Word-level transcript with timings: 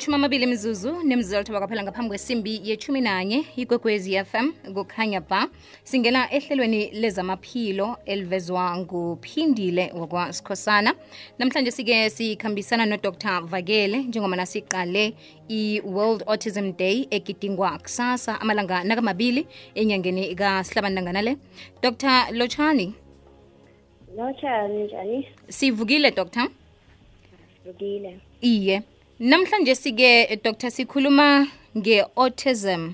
imatshumi 0.00 0.14
amabili 0.14 0.46
mzuzu 0.46 1.02
nemzuzu 1.04 1.52
kwaphela 1.52 1.82
ngaphambi 1.82 2.08
kwesimbi 2.08 2.60
yechumi 2.64 3.00
nanye 3.00 3.44
ikwekwezi 3.56 4.24
fm 4.24 4.52
kukhanya 4.74 5.20
ba 5.20 5.48
singena 5.84 6.32
ehlelweni 6.32 6.90
lezamaphilo 6.90 7.96
elivezwa 8.06 8.76
nguphindile 8.76 9.92
wakwasikhosana 9.94 10.94
namhlanje 11.38 11.70
sike 11.70 12.10
sikhambisana 12.10 12.86
nodr 12.86 13.42
vakele 13.44 13.98
njengomana 13.98 14.46
siqale 14.46 15.14
i-world 15.48 16.24
autism 16.26 16.72
day 16.72 17.06
egidingwa 17.10 17.78
kusasa 17.78 18.40
amalanga 18.40 18.84
nakamabili 18.84 19.46
enyangeni 19.74 20.34
kasihlabantangana 20.34 21.22
le. 21.22 21.36
Dr 21.82 22.32
lochani 22.32 22.94
Lotshani 24.16 24.84
njani? 24.84 25.28
sivukile 25.48 26.10
dr 26.10 26.48
Vukile. 27.66 28.18
iye 28.40 28.82
namhlanje 29.20 29.74
sike 29.74 30.36
dr 30.44 30.70
sikhuluma 30.70 31.46
nge-autism 31.76 32.92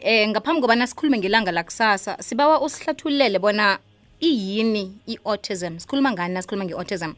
eh 0.00 0.28
ngaphambi 0.28 0.60
kobana 0.60 0.86
sikhulume 0.86 1.18
ngelanga 1.18 1.52
lakusasa 1.52 2.22
sibawa 2.22 2.60
usihlathululele 2.60 3.38
bona 3.38 3.78
iyini 4.20 4.92
i-autism 5.06 5.78
sikhuluma 5.78 6.12
ngani 6.12 6.34
nasikhuluma 6.34 6.64
nge-autism 6.64 7.12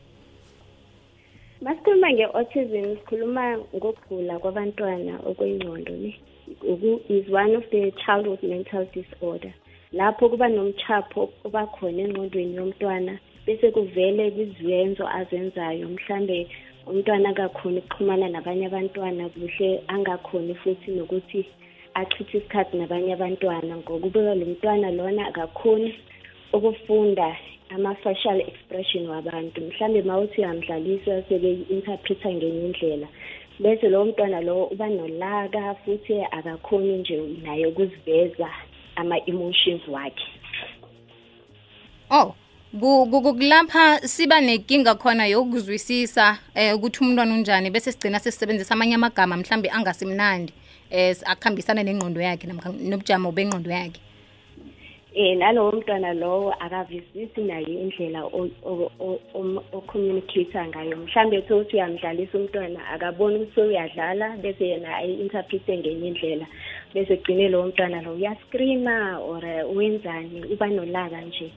Masikhuluma 1.61 2.13
nge-autism 2.13 2.97
sikhuluma 2.97 3.59
ngokugula 3.59 4.39
kwabantwana 4.39 5.19
okwengqondo 5.27 5.93
ne. 5.97 6.21
Is 7.09 7.29
one 7.31 7.57
of 7.57 7.65
the 7.71 7.93
childhood 8.07 8.43
mental 8.43 8.87
disorder. 8.95 9.53
Lapho 9.93 10.29
kuba 10.29 10.49
nomchapho 10.49 11.31
obakhona 11.45 12.03
engqondweni 12.03 12.57
yomntwana 12.57 13.19
bese 13.47 13.71
kuvele 13.71 14.29
izenzo 14.29 15.09
azenzayo 15.09 15.89
mhlambe 15.89 16.49
umntwana 16.87 17.29
akakhoni 17.31 17.79
ukuxhumana 17.79 18.29
nabanye 18.29 18.67
abantwana 18.67 19.29
kuhle 19.29 19.83
angakhoni 19.89 20.55
futhi 20.55 20.91
nokuthi 20.91 21.41
achithe 21.95 22.39
isikhathi 22.39 22.77
nabanye 22.77 23.13
abantwana. 23.15 23.77
Ngokuba 23.77 24.35
lo 24.35 24.45
mntwana 24.47 24.91
lona 24.91 25.27
akakhoni 25.31 25.95
ukufunda 26.53 27.37
ama-facial 27.75 28.41
expression 28.41 29.09
wabantu. 29.09 29.61
Mhlambe 29.61 30.01
uma 30.03 30.19
uthi 30.19 30.41
uyamdlalisa 30.41 31.23
sebe-interpreta 31.29 32.29
ngenye 32.33 32.65
indlela. 32.67 33.09
Bese 33.61 33.89
lowo 33.89 34.05
mntwana 34.05 34.41
lowo 34.41 34.65
uba 34.75 34.89
nolaka 34.89 35.75
futhi 35.85 36.21
akakhoni 36.31 36.97
nje 36.99 37.17
naye 37.43 37.67
ukuziveza 37.67 38.51
ama-emotions 38.97 39.89
wakhe. 39.89 40.27
Oh 42.11 42.25
ku- 42.25 42.27
ku- 42.27 42.31
ku- 42.31 42.44
kulapha 42.81 43.99
siba 44.03 44.41
nenkinga 44.41 44.95
khona 44.95 45.27
yokuzwisisa 45.27 46.39
eh 46.55 46.75
ukuthi 46.75 47.05
umntwana 47.05 47.35
unjani 47.35 47.71
bese 47.71 47.93
sigcina 47.93 48.19
sesisebenzisa 48.19 48.75
amanye 48.75 48.95
amagama 48.95 49.37
mhlambe 49.37 49.71
angasimnandi 49.71 50.53
eh 50.91 51.17
akuhambisana 51.25 51.83
nengqondo 51.83 52.21
yakhe 52.21 52.47
nobujamo 52.49 53.33
bengqondo 53.33 53.71
yakhe. 53.71 54.01
Eh 55.15 55.37
nalowo 55.39 55.73
mntwana 55.73 56.13
lowo 56.15 56.53
akavisisi 56.53 57.41
naye 57.47 57.65
indlela 57.67 58.25
o- 58.25 58.51
o- 58.65 58.91
o- 58.99 59.21
om- 59.35 59.63
ocommunicate 59.73 60.59
ngayo. 60.69 60.97
Mhlambe 60.97 61.43
sokuthi 61.49 61.77
uyamdlalisa 61.77 62.39
umntwana 62.39 62.89
akaboni 62.89 63.37
ukuthi 63.37 63.61
uyadlala 63.61 64.37
bese 64.43 64.67
yena 64.69 64.97
ayi-interprete 64.97 65.79
ngenye 65.79 66.09
indlela. 66.09 66.47
Bese 66.95 67.17
gcine 67.17 67.49
lowo 67.49 67.67
mntwana 67.67 68.03
lo 68.03 68.15
uyascreama 68.15 69.19
or 69.21 69.45
wenzani 69.77 70.43
uba 70.53 70.67
nolaka 70.67 71.21
nje. 71.21 71.51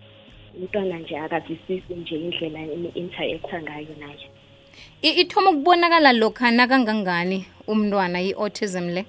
Umntwana 0.57 0.99
nje 0.99 1.17
akavisisi 1.17 1.93
nje 1.95 2.15
indlela 2.15 2.59
ini-interacta 2.59 3.61
ngayo 3.61 3.93
naye. 3.99 4.27
I- 5.01 5.21
ithoma 5.21 5.49
ukubonakala 5.49 6.13
lokha 6.13 6.51
nakangangani 6.51 7.45
umntwana 7.67 8.21
i-autism 8.21 8.89
le? 8.89 9.05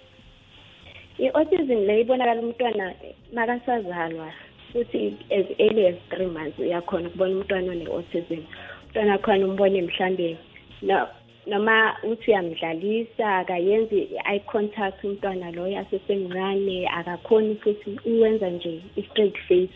I-autism 1.19 1.87
le 1.87 2.01
ibonakala 2.01 2.41
umntwana 2.43 2.95
makasazalwa 3.33 4.33
futhi 4.73 5.17
as 5.31 5.47
early 5.59 5.87
as 5.87 5.97
three 6.11 6.27
months 6.27 6.59
uyakhona 6.59 7.09
ukubona 7.09 7.35
umntwana 7.37 7.73
one-autism. 7.73 8.41
Umntwana 8.87 9.15
akhona 9.15 9.47
umbone 9.47 9.83
mhlambe 9.83 10.37
no- 10.83 11.09
noma 11.47 11.97
uthi 12.03 12.31
uyamdlalisa 12.31 13.37
akayenzi 13.39 13.99
i-eye 13.99 14.41
contact 14.41 15.05
umntwana 15.05 15.51
loyo 15.51 15.79
asesemncane 15.79 16.89
akakhoni 16.89 17.55
futhi 17.55 17.99
uwenza 18.07 18.51
nje 18.51 18.81
i-straight 18.97 19.37
face. 19.49 19.75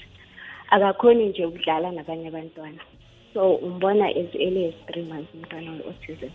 Akakhoni 0.73 1.29
nje 1.29 1.47
ukudlala 1.47 1.91
nabanye 1.93 2.29
abantwana. 2.29 2.81
So 3.35 3.55
umbona 3.55 4.07
as 4.09 4.31
early 4.35 4.67
as 4.69 4.75
three 4.87 5.05
months 5.05 5.31
umntwana 5.35 5.71
we-autism 5.73 6.33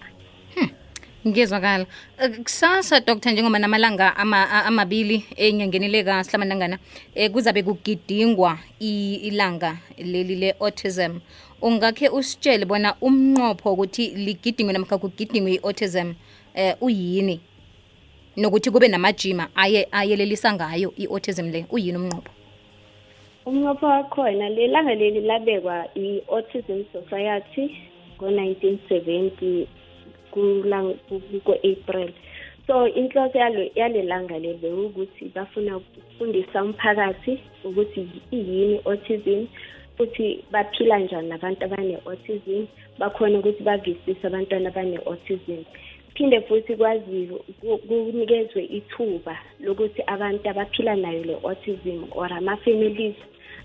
ngiyezwakala. 1.27 1.85
Eh, 2.21 2.39
kusasa 2.43 2.99
dr 2.99 3.31
njengoba 3.31 3.59
namalanga 3.59 4.15
amabili 4.65 5.25
enyangeni 5.35 5.87
lekasilabantangana 5.87 6.79
um 7.15 7.29
kuzabe 7.29 7.63
kugidingwa 7.63 8.59
ilanga 8.79 9.77
leli 9.97 10.35
le-autism. 10.35 11.19
Ungakhe 11.61 12.09
usitshele 12.09 12.65
bona 12.65 12.95
umnqopho 13.01 13.69
wokuthi 13.69 14.09
ligidingwe 14.09 14.73
namkha 14.73 14.97
kugidingwe 14.97 15.51
i-autism 15.53 16.13
um 16.55 16.73
uyini? 16.81 17.41
Nokuthi 18.37 18.71
kube 18.71 18.87
namajima 18.87 19.49
aye 19.55 19.87
ayelelisa 19.91 20.53
ngayo 20.53 20.93
i-autism 20.97 21.49
le 21.51 21.65
uyini 21.69 21.97
umnqopho 21.97 22.36
umnqopho 23.47 23.85
wakhona 23.95 24.45
lelanga 24.49 24.93
leli 25.01 25.21
labekwa 25.29 25.77
i-autism 25.95 26.79
society 26.95 27.63
ngo-1970 28.17 29.65
ku-april 31.45 32.09
so 32.67 32.87
inhloso 32.99 33.37
yalelanga 33.75 34.39
leli 34.39 34.67
ukuthi 34.85 35.23
bafuna 35.35 35.77
ukufundisa 35.77 36.63
umphakathi 36.63 37.33
ukuthi 37.63 38.01
iyini 38.31 38.77
autism 38.85 39.41
futhi 39.97 40.43
baphila 40.51 40.99
njani 40.99 41.29
nabantu 41.29 41.65
abane-autism 41.65 42.65
bakhona 42.99 43.39
ukuthi 43.39 43.63
bavisise 43.63 44.27
abantwana 44.27 44.69
abane-autism. 44.69 45.61
Phinde 46.15 46.41
futhi 46.41 46.75
kwaziwe 46.75 47.37
ku- 47.61 47.77
kunikezwe 47.87 48.63
ithuba 48.77 49.35
lokuthi 49.63 50.01
abantu 50.07 50.49
abaphila 50.49 50.95
nayo 50.95 51.23
le 51.23 51.35
autism 51.43 52.03
or 52.11 52.33
ama-families 52.33 53.15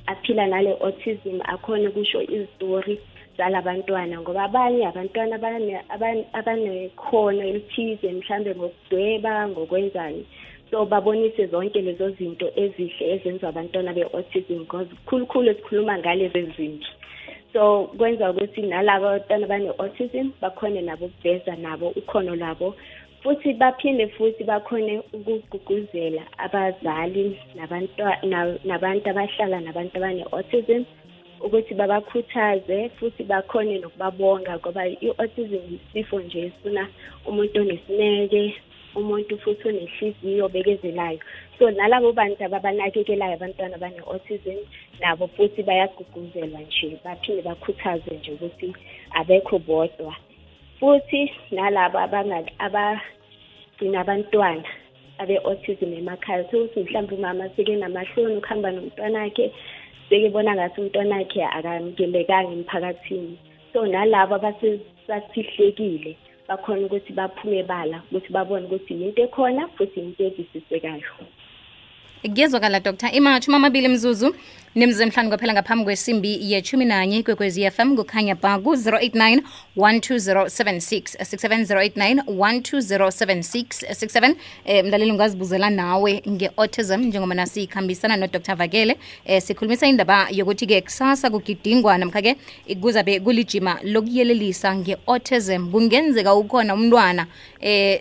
aphila 0.07 0.47
nale 0.47 0.73
autism 0.81 1.41
akhona 1.45 1.91
kusho 1.91 2.23
izitori 2.23 3.01
zalabantwana 3.37 4.21
ngoba 4.21 4.43
abanye 4.45 4.87
abantwana 4.87 5.37
abane- 5.37 5.85
aban- 5.89 6.25
abanekhono 6.33 7.43
elithize 7.43 8.12
mhlambe 8.12 8.55
ngokudweba 8.55 9.49
ngokwenzani. 9.49 10.27
So 10.71 10.85
babonise 10.87 11.47
zonke 11.47 11.81
lezo 11.83 12.11
zinto 12.11 12.49
ezihle 12.57 13.05
ezenziwa 13.15 13.49
abantwana 13.51 13.93
be-autism 13.93 14.59
because 14.65 14.89
khulukhulu 15.07 15.55
sikhuluma 15.55 15.99
ngalezi 15.99 16.43
zimbi 16.57 16.87
so 17.53 17.85
kwenza 17.99 18.31
ukuthi 18.31 18.62
nalabo 18.62 19.07
abantwana 19.09 19.47
bane-autism 19.47 20.31
bakhone 20.41 20.81
nabo 20.81 21.07
ukuveza 21.07 21.57
nabo 21.57 21.89
ukhono 21.89 22.35
labo 22.37 22.75
futhi 23.22 23.53
baphinde 23.55 24.06
futhi 24.16 24.44
bakhone 24.44 25.03
ukugqugquzela 25.12 26.22
abazali 26.38 27.38
nabantwa- 27.56 28.22
na- 28.27 28.59
nabantu 28.65 29.10
abahlala 29.10 29.60
nabantu 29.60 29.97
abane-autism 29.97 30.83
ukuthi 31.44 31.75
babakhuthaze 31.75 32.88
futhi 32.99 33.22
bakhone 33.25 33.78
nokubabonga 33.78 34.59
ngoba 34.59 34.82
i-autism 35.06 35.65
isifo 35.77 36.21
nje 36.21 36.38
esifuna 36.47 36.88
umuntu 37.28 37.61
onesineke 37.61 38.55
umuntu 38.99 39.38
futhi 39.38 39.69
onenhliziyo 39.69 40.44
obekezelayo. 40.47 41.19
So 41.59 41.71
nalabo 41.71 42.12
bantu 42.12 42.44
ababanakekelayo 42.44 43.35
abantwana 43.35 43.79
bane-autism 43.79 44.58
nabo 45.00 45.26
futhi 45.35 45.62
bayagqugquzelwa 45.62 46.61
nje 46.61 46.99
baphinde 47.05 47.43
bakhuthaze 47.43 48.11
nje 48.19 48.31
ukuthi 48.32 48.69
abekho 49.14 49.58
bodwa. 49.58 50.14
Futhi 50.82 51.31
nalabo 51.55 51.99
abagcina 52.02 54.00
abantwana 54.02 54.67
abe-autism 55.23 55.94
emakhaya. 55.94 56.43
Sokuthi 56.50 56.82
mhlawumbe 56.82 57.14
umama 57.14 57.49
seke 57.55 57.76
namahloni 57.76 58.37
ukuhamba 58.37 58.69
nomntwana 58.75 59.19
wakhe 59.23 59.52
sekebona 60.08 60.55
ngathi 60.55 60.81
umntwana 60.81 61.17
wakhe 61.17 61.43
akamukelekanga 61.56 62.52
emphakathini. 62.58 63.38
So 63.73 63.87
nalabo 63.87 64.34
abasesafihlekile 64.34 66.17
bakhona 66.49 66.87
ukuthi 66.87 67.12
baphume 67.12 67.62
bala 67.62 68.02
ukuthi 68.11 68.32
babone 68.32 68.67
ukuthi 68.67 68.93
yinto 69.00 69.23
ekhona 69.23 69.69
futhi 69.78 70.00
yinto 70.00 70.23
evisisekayo 70.26 71.14
kuyezwakala 72.23 72.81
dr 72.81 73.11
imathumi 73.15 73.57
amabili 73.57 73.89
mzuzu 73.89 74.35
nemzuzu 74.75 75.07
mhlanu 75.07 75.29
kwaphela 75.29 75.53
ngaphambi 75.53 75.85
kwesimbi 75.85 76.53
yethumi 76.53 76.85
nanye 76.85 77.23
kwekwezi 77.23 77.71
fm 77.71 77.97
kukhanya 77.97 78.35
ba 78.35 78.59
ku-089 78.59 79.43
12076 79.77 81.03
67 81.21 82.23
12076 82.27 84.35
um 84.67 84.87
mlaleli 84.87 85.11
ungazibuzela 85.11 85.71
nawe 85.71 86.23
nge-autism 86.29 87.01
njengoba 87.01 87.35
nasikhambisana 87.35 88.17
nodr 88.17 88.55
vakele. 88.57 88.97
Um 89.29 89.41
sikhulumisa 89.41 89.87
indaba 89.87 90.29
yokuthi-ke 90.31 90.81
kusasa 90.81 91.31
kugidingwa 91.31 91.99
namkha-ke 91.99 92.37
kuzabe 92.81 93.21
kulijima 93.21 93.79
lokuyelelisa 93.83 94.75
nge-autism. 94.77 95.71
Kungenzeka 95.71 96.35
ukhona 96.35 96.75
umntwana 96.75 97.27
um 97.63 97.69
u- 97.69 97.99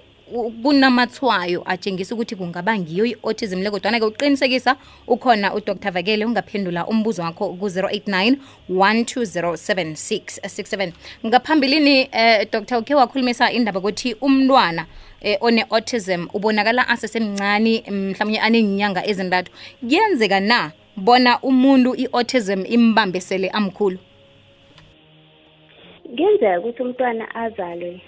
kunamathwayo 0.64 1.64
atshengisa 1.66 2.16
ukuthi 2.16 2.36
kungaba 2.36 2.80
ngiyo 2.80 3.06
i-autism 3.06 3.62
le 3.62 3.72
kodwana-ke 3.72 4.06
uqinisekisa 4.06 4.76
ukhona 5.08 5.54
udr 5.54 5.92
vakele 5.92 6.26
ungaphendula 6.26 6.88
umbuzo 6.88 7.22
wakho 7.22 7.54
ku-089 7.54 8.36
1207667 8.70 10.92
ngaphambilini 11.26 12.10
eh, 12.12 12.48
dr 12.52 12.78
ukhe 12.78 12.96
wakhulumisa 12.96 13.52
indaba 13.52 13.80
ukuthi 13.80 14.16
umntwana 14.22 14.86
eh, 15.22 15.38
one-autism 15.42 16.28
ubonakala 16.34 16.88
asesemncane 16.88 17.84
mhlawumbe 17.90 18.40
aneyinyanga 18.40 19.06
ezintathu. 19.06 19.52
Kuyenzeka 19.80 20.40
na 20.40 20.72
bona 20.96 21.40
umuntu 21.40 21.96
i-autism 21.96 22.66
imbambesele 22.66 23.50
amkhulu? 23.50 23.98
Kuyenzeka 26.16 26.60
ukuthi 26.60 26.84
umntwana 26.84 27.36
azalwe 27.36 28.02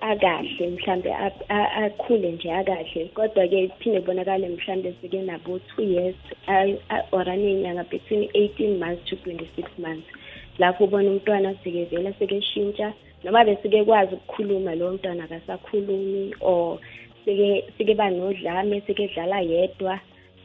akahle 0.00 0.66
mhlambe 0.70 1.10
a- 1.14 1.30
a- 1.48 1.70
akhule 1.84 2.32
nje 2.32 2.52
akahle. 2.52 3.04
Kodwa-ke 3.14 3.70
phinde 3.78 4.00
kubonakale 4.00 4.48
mhlambe 4.48 4.94
sike 5.00 5.22
nabo 5.22 5.58
two 5.58 5.82
years 5.82 6.14
a- 6.46 6.76
a- 6.88 7.04
or 7.12 7.24
aney'nyanga 7.28 7.84
between 7.90 8.28
eighteen 8.34 8.78
months 8.78 9.04
to 9.08 9.16
twenty-six 9.16 9.68
months. 9.78 10.06
Lapho 10.58 10.84
ubona 10.84 11.10
umntwana 11.10 11.54
sike 11.64 11.84
vele 11.84 12.12
sekeshintsha 12.18 12.92
noma 13.24 13.44
besike 13.44 13.84
kwazi 13.84 14.14
ukukhuluma 14.14 14.74
lowo 14.74 14.92
mntwana 14.92 15.24
akasakhulumi 15.24 16.34
or 16.40 16.78
sike 17.24 17.64
sike 17.78 17.94
banodlame 17.94 18.80
sike 18.86 19.08
dlala 19.14 19.40
yedwa 19.40 20.00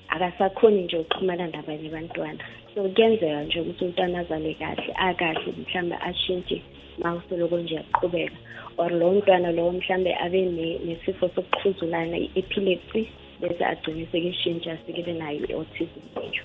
akasakhoni 0.09 0.81
nje 0.81 0.97
ukuxhumana 0.97 1.47
nabanye 1.47 1.87
abantwana. 1.87 2.39
So 2.75 2.83
kuyenzeka 2.89 3.43
nje 3.43 3.59
ukuthi 3.59 3.85
umntwana 3.85 4.19
azalwe 4.19 4.53
kahle 4.53 4.93
akahle 4.95 5.53
mhlawumbe 5.57 5.95
ashintshe. 5.95 6.61
Ma 6.97 7.15
usoloko 7.15 7.57
nje 7.57 7.75
yaqhubeka. 7.75 8.35
Or 8.77 8.91
lowo 8.91 9.13
mntwana 9.13 9.51
lowo 9.51 9.71
mhlambe 9.71 10.15
abe 10.15 10.41
nesifo 10.85 11.29
sokuqhuzulana 11.35 12.17
i-epilepsy 12.17 13.07
bese 13.41 13.65
agcine 13.65 14.07
sekeshintsha 14.11 14.77
sekebe 14.85 15.13
nayo 15.13 15.45
i-autism 15.49 16.01
leyo. 16.15 16.43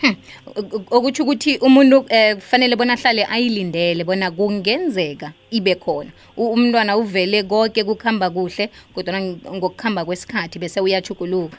Hmm. 0.00 0.16
Ok- 0.46 0.74
ok- 0.74 0.94
okutsho 0.96 1.22
ukuthi 1.22 1.58
umuntu 1.58 2.04
eh, 2.08 2.34
kufanele 2.34 2.76
bona 2.76 2.92
ahlale 2.92 3.24
ayilindele 3.24 4.04
bona 4.04 4.30
kungenzeka 4.30 5.32
ibe 5.50 5.74
khona. 5.74 6.10
Umntwana 6.36 6.96
uvele 6.96 7.42
konke 7.42 7.84
kukhamba 7.84 8.30
kuhle 8.30 8.70
kodwa 8.94 9.20
ngokukhamba 9.20 10.04
kwesikhathi 10.04 10.58
bese 10.58 10.80
uyachukuluka 10.80 11.58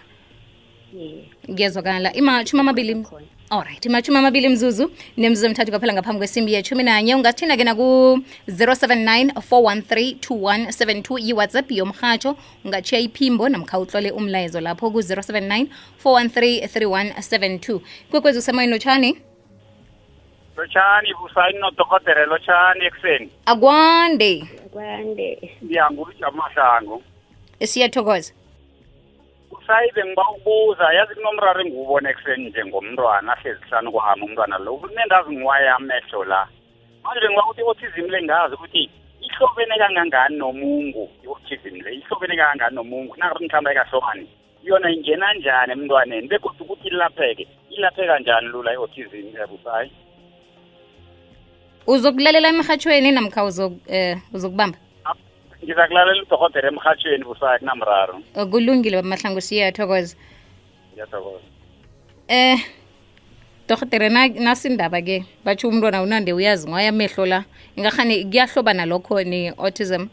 yeah. 0.97 1.25
kuyezwakala 1.45 2.13
imashumi 2.13 2.61
amabili 2.61 3.05
alright 3.51 3.85
imashumi 3.85 4.17
amabili 4.17 4.49
mzuzu. 4.49 4.91
Nemzuzu 5.17 5.45
emithathu 5.45 5.71
kwaphela 5.71 5.93
ngaphambi 5.93 6.17
kwesimbi 6.17 6.53
yeshumi 6.53 6.83
nanye. 6.83 7.15
Ungathina 7.15 7.55
-ke 7.55 7.63
naku-079 7.63 9.31
413 9.33 10.15
2172 10.15 11.19
yiwhatsapp 11.19 11.71
yomhatsho 11.71 12.37
ungatshiya 12.65 13.01
iphimbo 13.01 13.49
namkha 13.49 13.79
utlole 13.79 14.11
umlayezo 14.11 14.61
lapho 14.61 14.91
ku-079 14.91 15.67
413 16.03 16.65
3172 16.67 17.79
kwekwezi 18.11 18.39
usemoyeni 18.39 18.73
lotshani 18.73 19.17
lotshani 20.57 21.13
busayini 21.13 21.59
nodokotere 21.59 22.25
lotshani 22.25 22.85
ekuseni. 22.85 23.29
Akwande. 23.45 24.47
Akwande. 24.65 25.57
Ya 25.69 25.89
mahlangu. 26.31 27.03
Siyathokoza 27.63 28.33
usayibe 29.61 30.05
ngiba 30.05 30.23
ukubuza 30.29 30.93
yazi 30.93 31.15
kunomraro 31.15 31.61
engiwubona 31.61 32.09
ekuseni 32.09 32.49
njengomntwana 32.49 33.33
ahlezi 33.33 33.63
hlanu 33.69 33.91
kwami 33.91 34.23
umntwana 34.25 34.57
lo 34.57 34.77
kunendazi 34.77 35.31
ngiwaye 35.31 35.69
amehlo 35.69 36.23
la. 36.23 36.47
Manje 37.03 37.19
bengiba 37.21 37.43
ukuthi 37.43 37.61
i-autism 37.61 38.07
le 38.09 38.19
ngazi 38.23 38.53
ukuthi 38.55 38.89
ihlobene 39.25 39.75
kangangani 39.81 40.35
nomungu? 40.37 41.03
I-autism 41.23 41.75
le 41.83 41.91
ihlobene 41.99 42.35
kangangani 42.35 42.75
nomungu? 42.75 43.15
Nangathi 43.15 43.45
mhlawumbe 43.45 43.69
ayikahlobani. 43.69 44.27
Yona 44.63 44.89
ingena 44.91 45.33
njani 45.33 45.71
emntwaneni? 45.71 46.27
Begodwa 46.27 46.61
ukuthi 46.61 46.87
ilapheke. 46.87 47.47
Ilapheka 47.69 48.19
njani 48.19 48.47
lula? 48.47 48.71
I-autism 48.71 49.37
yabusayi 49.37 49.91
uzokulalela 51.87 52.49
emhatshweni 52.49 53.11
namkha 53.11 53.43
uzok, 53.43 53.73
eh, 53.87 54.17
uzokubamba? 54.33 54.77
Ngizakulalela 55.63 56.23
udokotere 56.23 56.67
emhatshweni 56.67 57.23
busayi 57.23 57.59
kunamraro 57.59 58.15
Eh, 58.35 58.45
kulungile 58.51 58.97
bamahlangu 59.01 59.41
siyathokoza. 59.41 60.15
Ngiyathokoza. 60.93 61.45
Eh 62.27 62.57
dorhotere 63.67 64.09
na- 64.09 64.27
nasindaba-ke 64.27 65.23
batsho 65.45 65.69
umntwana 65.69 66.01
unande 66.01 66.33
uyazi 66.33 66.67
ngwaye 66.67 66.87
amehlo 66.87 67.25
la 67.25 67.43
ingakhani 67.77 68.25
kuyahloba 68.25 68.73
nalokho 68.73 69.23
ne-autism 69.23 70.07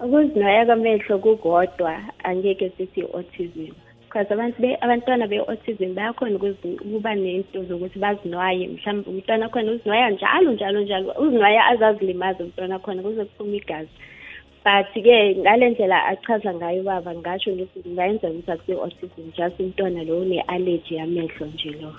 ukuzinwaya 0.00 0.66
kwamehlo 0.66 1.18
kukodwa 1.18 1.92
angeke 2.24 2.70
sithi 2.76 3.00
i-autism 3.00 3.72
because 4.06 4.30
abantu 4.30 4.60
be 4.62 4.76
abantwana 4.80 5.26
be-autism 5.28 5.94
bayakhona 5.94 6.38
ukuzi- 6.38 6.78
ukuba 6.80 7.14
nento 7.14 7.62
zokuthi 7.68 7.98
bazinwaye 7.98 8.68
mhlawumbe 8.68 9.10
umntwana 9.10 9.48
khona 9.48 9.72
uzinwaya 9.72 10.10
njalo 10.10 10.52
njalo 10.52 10.80
njalo. 10.80 11.12
Uzinwaya 11.18 11.66
azazilimaza 11.66 12.44
umntwana 12.44 12.78
khona 12.78 13.02
kuze 13.02 13.24
kuphume 13.24 13.56
igazi 13.56 13.88
but-ke 14.64 15.36
ngale 15.38 15.70
ndlela 15.70 16.04
achaza 16.06 16.54
ngayo 16.54 16.80
ubaba 16.80 17.14
ngasho 17.14 17.50
ngithi 17.52 17.80
kungayenza 17.82 18.28
ukuthi 18.30 18.50
akusi-autism 18.50 19.30
just 19.36 19.60
umntwana 19.60 20.04
lo 20.04 20.18
une-allergy 20.22 20.94
yamehlo 20.96 21.46
nje 21.46 21.70
lo. 21.82 21.92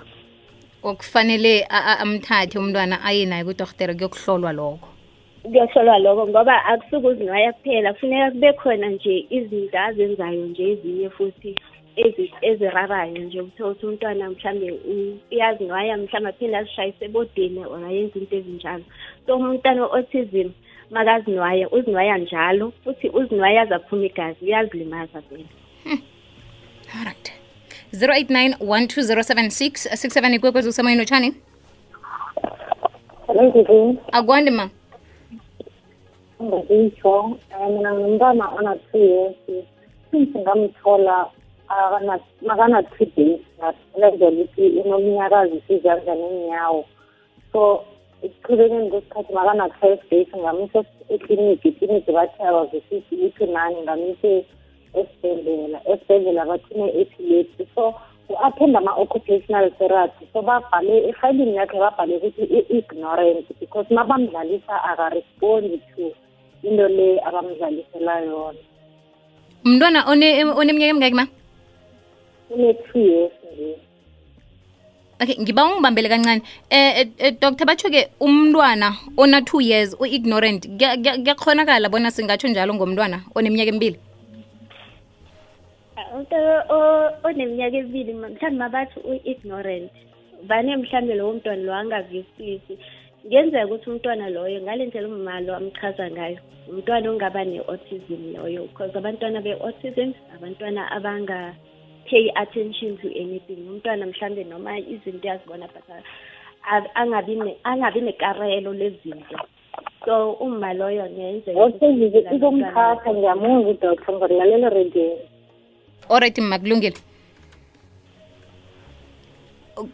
Okufanele 0.84 1.66
a- 1.70 1.86
a- 1.92 2.00
amthathe 2.00 2.60
umntwana 2.60 3.04
aye 3.04 3.26
naye 3.26 3.44
kudorhotere 3.44 3.94
kuyokuhlolwa 3.94 4.52
lokho? 4.54 4.90
Kuyohlolwa 5.44 6.00
lokho 6.00 6.28
ngoba 6.28 6.66
akusuke 6.66 7.08
uzinwaya 7.08 7.54
kuphela 7.54 7.94
kufuneka 7.94 8.32
kube 8.32 8.54
khona 8.54 8.90
nje 8.90 9.26
izinto 9.30 9.80
azenzayo 9.80 10.46
nje 10.46 10.64
ezinye 10.72 11.10
futhi. 11.10 11.50
ezi- 11.50 11.77
ezirarayo 12.42 13.18
nje 13.18 13.42
uthola 13.42 13.70
ukuthi 13.72 13.86
umntwana 13.86 14.30
mhlawumbe 14.30 14.72
u- 14.72 15.18
uyazinwaya 15.32 15.98
mhlawumbe 15.98 16.30
aphinde 16.30 16.58
azishayise 16.58 17.06
ebodeni 17.06 17.66
or 17.66 17.84
ayenze 17.86 18.20
into 18.20 18.36
ezinjalo. 18.36 18.84
So 19.26 19.36
umntwana 19.38 19.84
o-autism 19.86 20.50
makazinwaya 20.92 21.70
uzinwaya 21.72 22.18
njalo 22.18 22.72
futhi 22.84 23.10
uzinwaya 23.10 23.62
azaphuma 23.62 24.06
igazi 24.06 24.46
uyazilimaza 24.46 25.20
vele. 25.30 25.46
Alright 27.00 27.32
089 27.94 28.56
12076 28.60 29.90
67 29.90 30.34
ikwekwezi 30.36 30.70
usemoyeni 30.70 31.00
lotshani 31.02 31.34
Endlini 33.40 33.98
akwande 34.12 34.52
ma. 34.52 34.70
Ngizitsho 36.44 37.38
mina 37.70 37.94
ngumntwana 37.94 38.50
ona-two 38.50 38.98
years. 38.98 39.36
Since 40.12 40.40
ngamthola 40.40 41.26
akana- 41.70 42.20
makana-two 42.42 43.06
days 43.16 43.42
ngalenzela 43.60 44.32
ukuthi 44.44 44.66
unomnyakazi 44.82 45.56
isizandla 45.58 46.16
neenyawo 46.16 46.86
so 47.52 47.86
ekuqhubekeni 48.24 48.90
kwesikhathi 48.90 49.34
makana-twelve 49.34 50.04
days 50.12 50.28
ngamisa 50.38 50.84
ekliniki 51.10 51.68
ikliniki 51.68 52.12
bathi 52.12 52.42
abazwisisi 52.44 53.16
ukuthi 53.16 53.46
nani 53.46 53.82
ngamise 53.82 54.46
esibhedlela 54.94 55.80
esibhedlela 55.92 56.46
bathi 56.46 56.74
ne-epilepsy. 56.76 57.64
So 57.76 57.94
u-attend 58.30 58.76
ama-occupational 58.76 59.72
therapy. 59.78 60.28
So 60.34 60.42
babhale 60.42 61.10
efayilini 61.10 61.56
yakhe 61.56 61.78
babhale 61.80 62.18
ukuthi 62.18 62.44
i-ignorant 62.44 63.46
because 63.60 63.88
mabamdlalisa 63.94 64.76
akarespondi 64.84 65.82
to 65.96 66.12
into 66.64 66.88
le 66.88 67.20
abamdlalisela 67.28 68.20
yona. 68.26 68.60
Umntwana 69.66 70.06
one- 70.10 70.58
oneminyaka 70.60 70.92
emingaki 70.92 71.16
ma 71.16 71.28
une-two 72.50 73.00
years 73.00 73.32
nje 73.54 73.78
okay 75.22 75.36
ngiba 75.42 75.66
ungibambele 75.66 76.10
kancane. 76.10 76.42
Eh, 76.70 77.00
eh, 77.00 77.08
eh 77.18 77.34
dr 77.42 77.66
batsho-ke 77.66 78.10
umntwana 78.20 78.94
ona-two 79.18 79.62
years 79.62 79.96
u-ignorant 80.00 80.68
kuya- 80.68 80.98
kuya- 80.98 81.18
kuyakhonakala 81.24 81.90
bona 81.90 82.12
singatsho 82.12 82.48
njalo 82.48 82.74
ngomntwana 82.74 83.22
oneminyaka 83.36 83.70
emibili? 83.70 84.00
O- 86.70 87.12
oneminyaka 87.24 87.78
emibili 87.78 88.14
mhlawumbe 88.14 88.58
mabathi 88.58 89.00
u-ignorant 89.00 89.92
bane 90.48 90.78
mhlawumbe 90.78 91.16
lowo 91.16 91.34
mntwana 91.34 91.64
lo 91.64 91.74
angavisisi. 91.74 92.78
Kuyenzeka 93.28 93.66
ukuthi 93.66 93.90
umntwana 93.90 94.30
loyo 94.30 94.62
ngale 94.62 94.86
ndlela 94.86 95.08
umma 95.08 95.42
lo 95.42 95.56
amchaza 95.56 96.12
ngayo 96.12 96.38
umntwana 96.70 97.10
ongaba 97.12 97.44
ne-autism 97.44 98.34
loyo 98.36 98.68
because 98.68 98.96
abantwana 98.98 99.42
be-autism 99.42 100.14
abantwana 100.36 100.92
abanga-pay 102.08 102.32
attention 102.36 102.98
to 102.98 103.08
anything. 103.10 103.68
Umntwana 103.70 104.06
mhlambe 104.06 104.44
noma 104.44 104.80
izinto 104.80 105.28
yazibona 105.28 105.68
but 105.68 105.84
angabi 106.96 107.56
angabi 107.64 108.02
nekarelo 108.02 108.74
lezinto. 108.74 109.38
So 110.06 110.34
umma 110.34 110.74
loyo 110.74 111.10
ngenzeka 111.10 111.54
ngiyamuza 113.14 113.70
udoctor 113.70 114.16
ngorilalela 114.16 114.70
redeni 114.70 115.22
alright 116.10 116.38
ma 116.40 116.60
kulungile. 116.60 116.98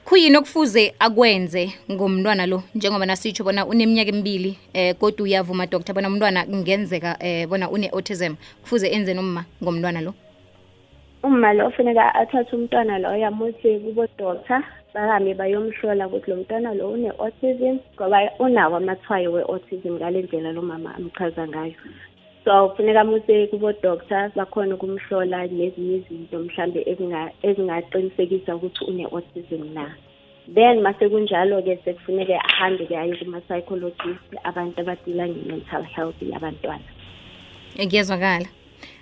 Kuyini 0.06 0.38
okufuze 0.38 0.94
akwenze 1.00 1.74
ngomntwana 1.92 2.46
lo? 2.46 2.64
Njengoba 2.76 3.06
nasitsho 3.06 3.44
bona 3.44 3.66
uneminyaka 3.66 4.10
emibili 4.10 4.58
eh 4.74 4.96
kodwa 4.96 5.24
uyavuma 5.24 5.66
doctor 5.68 5.96
bona 5.96 6.08
umntwana 6.08 6.46
kungenzeka 6.46 7.18
eh 7.20 7.48
bona 7.48 7.70
une-autism. 7.70 8.36
Kufuze 8.62 8.88
enze 8.88 9.14
nomma 9.14 9.46
ngomntwana 9.62 10.02
lo 10.02 10.14
uma 11.24 11.54
lo 11.54 11.72
funeka 11.72 12.16
athathe 12.16 12.56
umntwana 12.56 13.00
loyo 13.00 13.28
amuse 13.28 13.80
kubo-doctor 13.80 14.62
bahambe 14.94 15.34
bayomhlola 15.34 16.08
ukuthi 16.08 16.32
lo 16.32 16.38
mntwana 16.38 16.74
lo 16.74 16.92
une-autism 16.92 17.78
ngoba 17.96 18.30
unawo 18.40 18.76
amathwayo 18.76 19.32
we-autism 19.32 19.94
ngale 19.96 20.22
ndlela 20.22 20.52
lo 20.52 20.62
mama 20.62 20.96
amchaza 20.96 21.48
ngayo. 21.48 21.74
So 22.46 22.70
kufuneka 22.70 23.02
amuse 23.02 23.48
kubo-doctor 23.48 24.32
bakhona 24.36 24.76
ukumhlola 24.76 25.48
nezinye 25.48 25.96
izinto 25.98 26.40
mhlambe 26.40 26.84
ezinga- 26.92 27.32
ezingaqinisekisa 27.44 28.56
ukuthi 28.56 28.86
une-autism 28.86 29.74
na. 29.74 29.96
Then 30.54 30.82
mase 30.82 31.10
kunjalo-ke 31.10 31.80
sekufuneke 31.86 32.36
ahambe-ke 32.36 32.98
aye 32.98 33.16
kuma-psychologist 33.16 34.28
abantu 34.44 34.82
abadila 34.82 35.28
nge-mental 35.28 35.84
health 35.84 36.22
yabantwana. 36.22 36.84
Kuyezwakala 37.78 38.46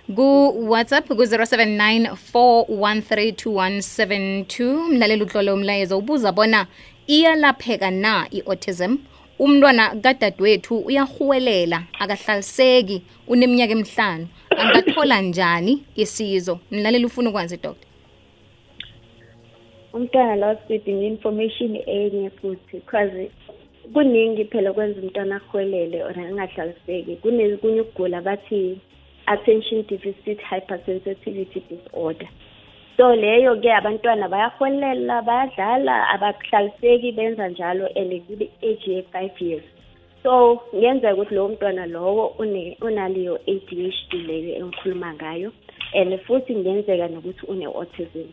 ku-whatsapp 0.06 1.06
ku-079 1.06 2.10
4132172 2.34 4.88
mlaleli 4.90 5.22
uhlole 5.22 5.52
umlayezo 5.52 5.98
ubuza 5.98 6.32
bona 6.32 6.66
iyalapheka 7.06 7.90
na 7.90 8.26
i-autism? 8.30 8.96
Umntwana 9.38 9.96
kadadewethu 10.02 10.78
uyahuwelela 10.78 11.82
akahlaliseki 11.98 13.02
uneminyaka 13.28 13.72
emihlanu. 13.72 14.28
Angathola 14.56 15.20
njani 15.20 15.84
isizo? 15.96 16.58
Mlaleli 16.70 17.04
ufuna 17.04 17.30
ukwazi 17.30 17.56
doktor 17.56 17.88
umntwana 19.92 20.36
lo 20.36 20.56
sidinga 20.68 21.06
information 21.06 21.76
enye 21.86 22.30
futhi 22.30 22.72
because 22.72 23.30
kuningi 23.92 24.44
phela 24.44 24.72
kwenza 24.72 25.00
umntwana 25.00 25.36
ahwelele 25.36 26.04
or 26.04 26.18
angahlaliseki. 26.18 27.16
Kunekunye 27.16 27.80
ukugula 27.80 28.22
bathi 28.22 28.78
attention 29.32 29.84
deficit 29.88 30.38
hypersensitivity 30.50 31.60
disorder. 31.68 32.28
So 32.96 33.16
leyo 33.16 33.56
ke 33.56 33.70
abantwana 33.72 34.28
bayahwelela 34.28 35.22
bayadlala 35.22 36.08
abahlaliseki 36.14 37.12
benza 37.12 37.48
njalo 37.48 37.88
and 37.96 38.12
kwi-age 38.26 38.86
ye-five 38.86 39.40
years. 39.40 39.64
So 40.22 40.56
kungenzeka 40.70 41.14
ukuthi 41.14 41.34
lowo 41.34 41.48
mntwana 41.48 41.86
lowo 41.86 42.26
unaleyo 42.80 43.40
ADHD 43.46 44.12
leyo 44.12 44.56
engikhuluma 44.56 45.14
ngayo 45.14 45.52
and 45.94 46.20
futhi 46.20 46.54
kungenzeka 46.54 47.08
nokuthi 47.08 47.46
une-autism 47.46 48.28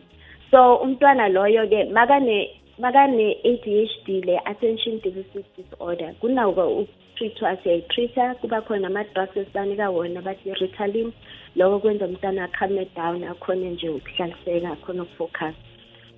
so 0.50 0.76
umntwana 0.76 1.28
loyo-ke 1.28 1.84
makane 1.84 2.50
makane-ADHD 2.78 4.24
le 4.24 4.38
attention 4.44 5.00
deficit 5.04 5.46
disorder 5.56 6.14
kunako 6.20 6.86
ukutreatwa 7.20 7.56
siyayitreat-a 7.62 8.34
kuba 8.40 8.60
khona 8.62 8.86
ama-drugs 8.86 9.36
esibanika 9.36 9.90
wona 9.90 10.22
bathi 10.22 10.54
ritalin 10.54 11.12
loko 11.56 11.78
kwenza 11.78 12.06
umntwana 12.06 12.44
acalme 12.44 12.86
down 12.96 13.24
akhone 13.24 13.70
nje 13.70 13.88
ukuhlaliseka 13.88 14.70
akhone 14.70 15.00
ukufocus. 15.00 15.54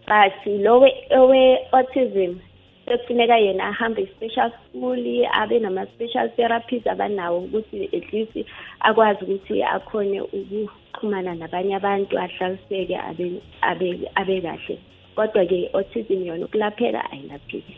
But 0.06 0.46
lo 0.46 0.86
owe-autism 1.10 2.38
sekufuneka 2.86 3.36
yena 3.36 3.68
ahambe 3.68 4.02
i-special 4.02 4.50
school 4.50 5.26
abe 5.32 5.58
nama-special 5.58 6.30
therapies 6.36 6.86
abanawo 6.86 7.38
ukuthi 7.38 7.90
at 7.92 8.12
least 8.12 8.48
akwazi 8.80 9.24
ukuthi 9.24 9.62
akhone 9.62 10.20
ukuxhumana 10.20 11.34
nabanye 11.34 11.74
abantu 11.76 12.18
ahlaliseke 12.18 12.96
abe 12.96 13.42
abe 13.62 14.08
abe 14.14 14.40
kahle. 14.40 14.78
Kodwa-ke 15.16 15.70
autism 15.74 16.26
yona 16.26 16.44
ukulapheka 16.44 17.10
ayilapheki 17.10 17.76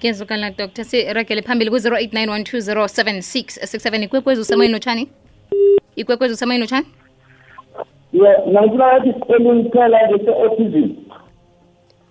kezokala 0.00 0.50
dr. 0.50 0.84
Siragele 0.84 1.42
phambili 1.42 1.70
ku-089 1.70 2.26
1207667 2.26 4.04
ikwekwezi 4.04 4.40
usemoyeni 4.40 4.72
notshani 4.72 5.08
ikwekwezi 5.96 6.34
usemoyeni 6.34 6.62
notshani 6.62 6.86
nankinakathi 8.52 9.08
isiqelungisela 9.08 9.98
ngese-autism 10.08 10.90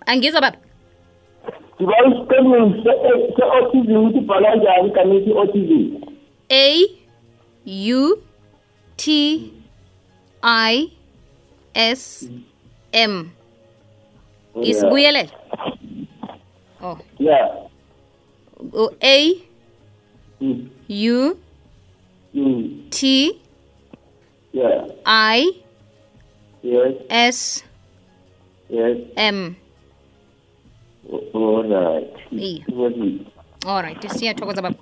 angizwa 0.06 0.40
baba. 0.40 0.56
Ndiba 1.80 1.94
isiqelungi 2.08 2.82
se-autism 3.36 3.96
ukuthi 3.96 4.18
ibhala 4.18 4.56
njani 4.56 4.88
igama 4.88 5.14
elithi 5.14 5.32
autism 5.38 5.82
a 6.50 6.64
u 8.00 8.18
t 8.96 9.04
i 10.42 10.90
s 11.74 12.30
m. 12.92 13.30
Isibuyelele 14.62 15.30
oh. 16.82 16.98
Yeah 17.18 17.48
u- 18.72 18.90
a 19.00 19.34
Mm, 20.40 20.68
u 20.88 21.36
mm, 22.34 22.86
t 22.90 23.32
yeah. 24.52 24.86
I 25.04 25.50
yes. 26.62 26.94
S 27.08 27.64
yes. 28.70 28.96
M. 29.16 29.54
Olright 33.66 34.08
siyathokoza 34.08 34.62
baba. 34.62 34.76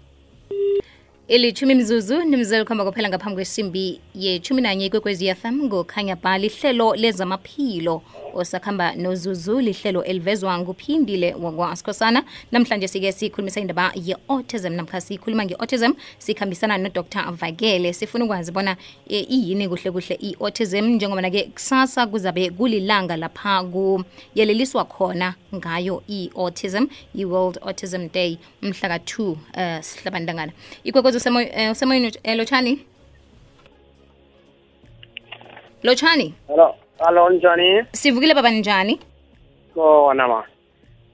Ilithumi 1.28 1.74
mzuzu 1.74 2.22
nimzela 2.24 2.64
khomba 2.64 2.84
kuphela 2.84 3.08
ngaphambi 3.08 3.34
kwesimbi 3.36 4.00
yethumi 4.14 4.62
nanye 4.62 4.86
ikwekwezi 4.86 5.26
yafam 5.26 5.62
ngokhanya 5.62 6.16
bhali 6.16 6.46
ihlelo 6.46 6.94
lezamaphilo 6.96 8.02
osakhamba 8.36 8.94
nozuzu 8.94 9.60
lihlelo 9.60 10.04
elivezwa 10.04 10.58
nguphindile 10.58 11.34
wakwasikhosana 11.34 12.24
namhlanje 12.52 12.88
sike 12.88 13.12
sikhulumisa 13.12 13.60
indaba 13.60 13.92
ye-autism 13.94 14.72
namkha 14.72 15.00
sikhuluma 15.00 15.44
nge-autism 15.44 15.92
sikhambisana 16.18 16.78
nodr. 16.78 17.32
Vakele 17.32 17.92
sifuna 17.92 18.24
ukwazi 18.24 18.52
bona 18.52 18.76
e, 19.08 19.20
iyini 19.20 19.68
kuhle 19.68 19.90
kuhle 19.90 20.18
i-autism? 20.22 20.84
Njengoba-ke 20.86 21.42
kusasa 21.44 22.06
kuzabe 22.06 22.50
kulilanga 22.50 23.16
lapha 23.16 23.62
kuyeleliswa 23.64 24.84
khona 24.84 25.34
ngayo 25.54 26.02
i-autism 26.08 26.86
i-world 27.14 27.58
autism 27.62 28.08
day 28.14 28.38
mhlaka 28.62 28.96
2 28.96 29.22
uh, 29.22 29.36
sihlabantangana. 29.82 30.52
Ikwekwezi 30.84 31.18
usemo- 31.18 31.66
uh, 31.66 31.72
usemoyeni 31.72 32.06
uh, 32.24 32.34
lotshani? 32.34 32.78
Lotshani? 35.82 36.34
Hello, 36.48 36.74
hello 36.98 37.30
njani? 37.30 37.84
sivukile 37.92 38.34
baba 38.34 38.50
njani 38.50 39.00
Khona 39.74 40.28
ma. 40.28 40.44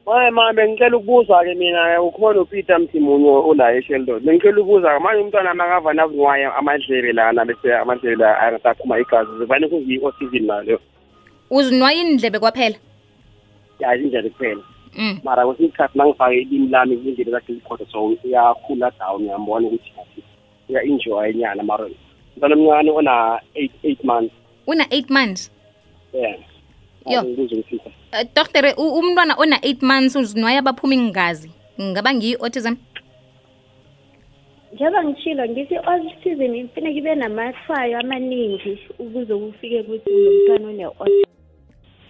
Maye 0.07 0.31
ma 0.31 0.53
bengicela 0.53 0.97
ukubuza 0.97 1.45
ke 1.45 1.55
mina 1.55 2.03
ukhona 2.03 2.41
uPeter 2.41 2.79
Mthimunyo 2.81 3.49
ola 3.49 3.75
eSheldon. 3.75 4.21
Bengicela 4.21 4.61
ukubuza 4.61 5.01
manje 5.01 5.23
umntwana 5.23 5.55
makava 5.55 5.93
nakunwaya 5.93 6.55
amadlebe 6.57 7.12
lana 7.12 7.45
bese 7.45 7.75
amadlebe 7.75 8.17
la 8.17 8.39
angasaphuma 8.41 8.99
igazi. 9.01 9.31
Zivane 9.39 9.69
kuzi 9.69 10.01
autism 10.05 10.47
leyo 10.65 10.81
uzinwaye 11.51 12.01
indlebe 12.01 12.39
kwaphela 12.39 12.77
Ya 13.81 13.97
injalo 13.97 14.31
kuphela. 14.31 14.62
mm. 14.97 15.21
Mara 15.25 15.47
kwesinye 15.47 15.69
isikhathi 15.69 15.99
mangifake 15.99 16.37
ilimi 16.41 16.69
lami 16.69 16.95
indlela 16.95 17.31
zakhe 17.31 17.53
likhona 17.53 17.85
so 17.93 18.12
iyakhula 18.25 18.93
down 18.99 19.23
ngiyambona 19.23 19.67
ukuthi 19.69 19.93
ngathi 19.97 20.23
uya 20.69 20.83
enjoy 20.83 21.33
nyana 21.33 21.62
mara 21.62 21.85
umntwana 22.37 22.55
omncane 22.55 22.91
ona 22.91 23.41
8 23.55 23.71
8 23.85 23.97
months. 24.05 24.35
una 24.67 24.85
8 24.85 25.05
months 25.11 25.51
Yeah. 26.12 26.37
Yo. 27.07 27.23
Ngibuza 27.25 27.57
ukuthi 27.57 27.76
uh, 27.76 28.23
doctor 28.35 28.75
u- 28.76 28.95
umntwana 28.99 29.35
ona 29.38 29.57
8 29.57 29.83
months 29.87 30.16
uzinwaya 30.16 30.62
baphuma 30.62 30.95
ingazi 30.95 31.50
ngaba 31.81 32.14
ngiyi-autism 32.14 32.75
njengoba 34.73 35.04
ngishilo 35.04 35.49
ngithi 35.49 35.75
i-autism 35.75 36.54
ifuneka 36.54 36.99
ibe 36.99 37.14
namahlwayo 37.14 37.99
amaningi 37.99 38.78
ukuze 38.99 39.35
kufike 39.35 39.81
ukuthi 39.81 40.11
lo 40.11 40.31
mntwana 40.33 40.69
une-autism. 40.69 41.28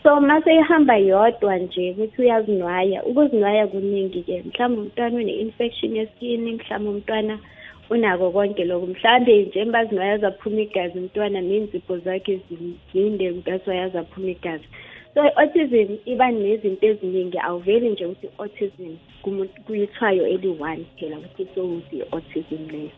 So 0.03 0.21
mase 0.21 0.55
ihamba 0.55 0.97
yodwa 0.97 1.57
nje 1.59 1.91
ukuthi 1.91 2.23
uyazinwaya 2.23 3.05
ukuzinwaya 3.05 3.67
kuningi-ke. 3.67 4.43
Mhlawumbe 4.47 4.81
umntwana 4.83 5.17
une-infection 5.19 5.97
yeskini 5.97 6.53
mhlawumbe 6.53 6.91
umntwana 6.91 7.39
unako 7.93 8.31
konke 8.31 8.65
lokho 8.65 8.87
mhlawumbe 8.87 9.43
njengoba 9.43 9.79
azinwaya 9.79 10.19
zaphuma 10.19 10.61
igazi 10.61 10.99
umntwana 10.99 11.41
ney'nzipho 11.41 11.95
zakhe 12.05 12.41
zinde 12.93 13.27
that's 13.45 13.67
why 13.67 13.79
azaphuma 13.87 14.31
igazi. 14.31 14.67
So 15.15 15.21
i-autism 15.25 15.91
iba 16.05 16.31
nezinto 16.31 16.87
eziningi 16.87 17.39
awuveli 17.39 17.89
nje 17.89 18.05
ukuthi 18.07 18.27
i-autism 18.27 18.97
kumuntu- 19.23 19.61
kuyithwayo 19.67 20.27
eli-one 20.35 20.85
phela 20.97 21.17
ukuthi 21.19 21.47
sowuthi 21.55 21.97
i-autism 21.97 22.63
leyo. 22.73 22.91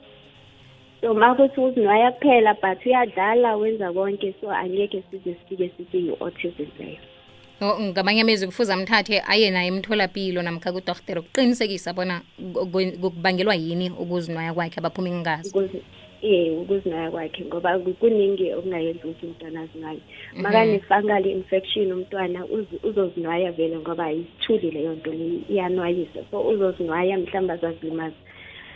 So 1.00 1.14
ma 1.14 1.34
kuthi 1.34 1.60
uzinwaya 1.60 2.12
kuphela 2.12 2.54
but 2.62 2.86
uyadlala 2.86 3.56
wenza 3.56 3.92
konke 3.92 4.34
so 4.40 4.50
angeke 4.50 5.02
size 5.10 5.34
sifike 5.34 5.70
sithi 5.76 5.98
yi-autism 6.06 6.70
leyo. 6.78 7.13
O- 7.61 7.80
ngamanye 7.80 8.20
amezwi 8.23 8.46
kufuze 8.46 8.73
amthathe 8.73 9.23
aye 9.26 9.50
naye 9.50 9.68
emtholapilo 9.68 10.42
namkha 10.42 10.73
kudorhotere 10.73 11.20
ukuqinisekisa 11.20 11.92
bona 11.94 12.20
ku- 12.54 12.66
ku- 12.66 12.99
kubangelwa 13.11 13.54
yini 13.54 13.90
ukuzinwaya 13.90 14.52
kwakhe 14.54 14.78
abaphuma 14.80 15.08
ingazi 15.08 15.50
Ukuze- 15.50 15.82
eh 16.23 16.52
ukuzinaya 16.61 17.11
kwakhe 17.11 17.44
ngoba 17.44 17.78
ku- 17.78 17.94
kuningi 18.00 18.52
okungayenza 18.52 19.04
ukuthi 19.04 19.26
umntwana 19.26 19.61
azinwaye. 19.61 20.00
Makane-fungal 20.37 21.26
infection 21.26 21.92
umntwana 21.92 22.40
uzi- 22.46 22.80
uzozinwaya 22.82 23.52
vele 23.52 23.76
ngoba 23.78 24.12
isithuli 24.12 24.70
leyo 24.70 24.92
nto 24.99 25.11
leyo 25.12 25.38
iyanwayisa. 25.49 26.20
So 26.30 26.40
uzozinwaya 26.40 27.18
mhlawumbe 27.18 27.52
azazilimaza. 27.54 28.16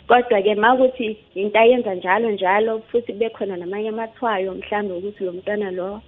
Kodwa-ke 0.09 0.55
ma 0.55 0.75
ukuthi 0.75 1.17
into 1.35 1.59
ayenza 1.59 1.95
njalo 1.95 2.31
njalo 2.31 2.83
futhi 2.91 3.13
kube 3.13 3.31
khona 3.31 3.57
namanye 3.57 3.89
amathwayo 3.89 4.55
mhlawumbe 4.55 4.95
ukuthi 4.95 5.25
lo 5.25 5.33
mntwana 5.33 5.71
lo 5.71 6.03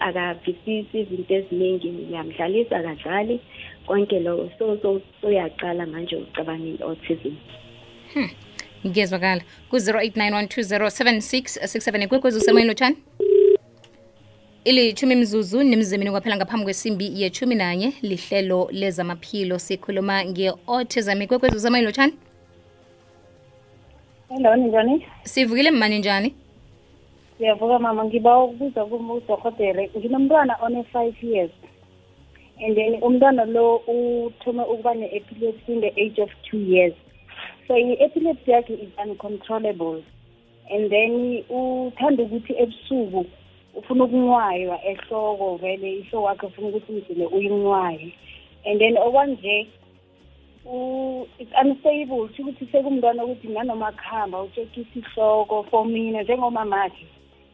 akavisisi 0.00 1.00
izinto 1.00 1.34
eziningi 1.34 1.88
ngiyamdlalisa 1.88 2.76
akadlali 2.76 3.40
konke 3.86 4.20
loko 4.20 4.50
so 4.58 4.78
so 4.82 5.00
soyaqala 5.20 5.86
manje 5.86 6.16
ucabanga 6.16 6.68
i-autism 6.68 7.34
ngiyezwakala. 8.86 9.42
Ku-089 9.70 12.04
ikwekwezi 12.04 12.38
usemoyeni 12.38 12.68
lotshani 12.68 12.96
ilithumi 14.64 15.14
mzuzu 15.14 15.62
nimzimini 15.62 16.10
kwaphela 16.10 16.36
ngaphambi 16.36 16.64
kwesimbi 16.64 17.22
yethumi 17.22 17.54
nanye 17.54 17.92
lihlelo 18.02 18.68
lezamaphilo 18.72 19.58
sikhuluma 19.58 20.24
nge-autism. 20.24 21.22
Ikwekwezi 21.22 21.56
usemoyeni 21.56 21.86
lotshani 21.86 22.12
hello 24.28 24.56
ninjani? 24.56 25.06
Sivukile 25.24 25.70
mmani 25.70 25.98
njani 25.98 26.34
siyavuka 27.38 27.78
mama. 27.78 28.04
Ngiba 28.04 28.44
ukubuza 28.44 28.84
kudokotere 28.84 29.90
nginomntwana 29.98 30.56
one-five 30.62 31.14
years. 31.22 31.50
And 32.66 32.74
then 32.76 33.02
umntwana 33.02 33.44
lo 33.44 33.76
uthome 33.76 34.62
ukuba 34.62 34.94
ne-epilepsy 34.94 35.72
in 35.72 35.80
the 35.80 35.92
age 36.02 36.18
of 36.22 36.30
two 36.50 36.58
years. 36.58 36.94
So 37.68 37.74
i-epilepsy 37.76 38.50
yakhe 38.50 38.74
is 38.74 38.88
uncontrollable. 39.04 40.02
And 40.70 40.90
then 40.90 41.44
uthanda 41.50 42.22
ukuthi 42.22 42.54
ebusuku 42.58 43.26
ufuna 43.74 44.04
ukunwaywa 44.04 44.84
ehloko 44.84 45.56
vele. 45.56 45.92
Ihloko 45.92 46.22
wakhe 46.22 46.46
ufuna 46.46 46.68
ukuthi 46.68 46.92
umzile 46.92 47.26
uyinwaye 47.26 48.12
and 48.64 48.80
then 48.80 48.96
okwanje 48.98 49.60
u- 49.62 49.85
it's 50.68 51.52
unstable 51.56 52.28
kusho 52.28 52.42
ukuthi 52.42 52.66
sekumntwana 52.72 53.24
ukuthi 53.24 53.48
nanoma 53.48 53.92
kuhamba 53.92 54.42
utshekisa 54.42 54.98
ihloko 54.98 55.62
for 55.70 55.86
mina 55.86 56.22
njengomamakhe 56.22 57.06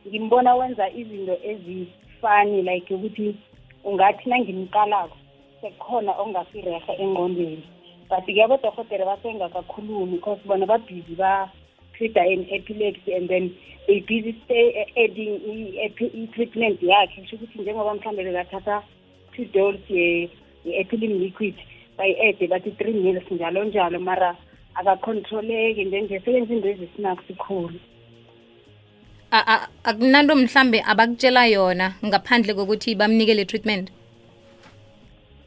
ngimbona 0.08 0.54
wenza 0.54 0.90
izinto 0.90 1.38
ezifani 1.44 2.62
like 2.62 2.94
ukuthi 2.94 3.36
ungathi 3.84 4.28
nangimqalako 4.28 5.16
sekukhona 5.60 6.12
okungafireha 6.12 6.92
engqondweni. 7.02 7.64
But 8.08 8.24
ke 8.24 8.44
abodohotere 8.44 9.04
basengakakhulumi 9.04 10.16
because 10.16 10.40
bona 10.46 10.66
babhizi 10.66 11.14
ba-treata 11.16 12.20
an 12.20 12.46
epilepsy 12.50 13.12
and 13.12 13.28
then 13.28 13.54
they 13.86 14.00
busy 14.00 14.40
stay 14.44 14.86
adding 14.96 15.36
i-treatment 15.84 16.82
yakhe 16.82 17.20
kusho 17.20 17.36
ukuthi 17.36 17.58
njengoba 17.58 17.94
mhlawumbe 17.94 18.24
bekathatha 18.24 18.82
two 19.36 19.44
dols 19.44 19.80
ye-epilim 19.90 21.20
liquid 21.20 21.54
bayi-ede 21.98 22.46
bathi 22.48 22.70
three 22.70 22.92
meals 22.92 23.30
njalo 23.30 23.64
njalo 23.64 24.00
mara 24.00 24.36
akacontroleki 24.74 25.84
then 25.90 26.04
nje 26.04 26.18
sekenza 26.20 26.54
into 26.54 26.68
ezisinakusikhulu 26.68 27.78
A- 29.30 29.46
a- 29.54 29.68
akunanto 29.84 30.34
mhlambe 30.36 30.82
abakutshela 30.86 31.46
yona 31.46 31.94
ngaphandle 32.06 32.54
kokuthi 32.54 32.94
bamnikele 32.94 33.44
treatment? 33.44 33.90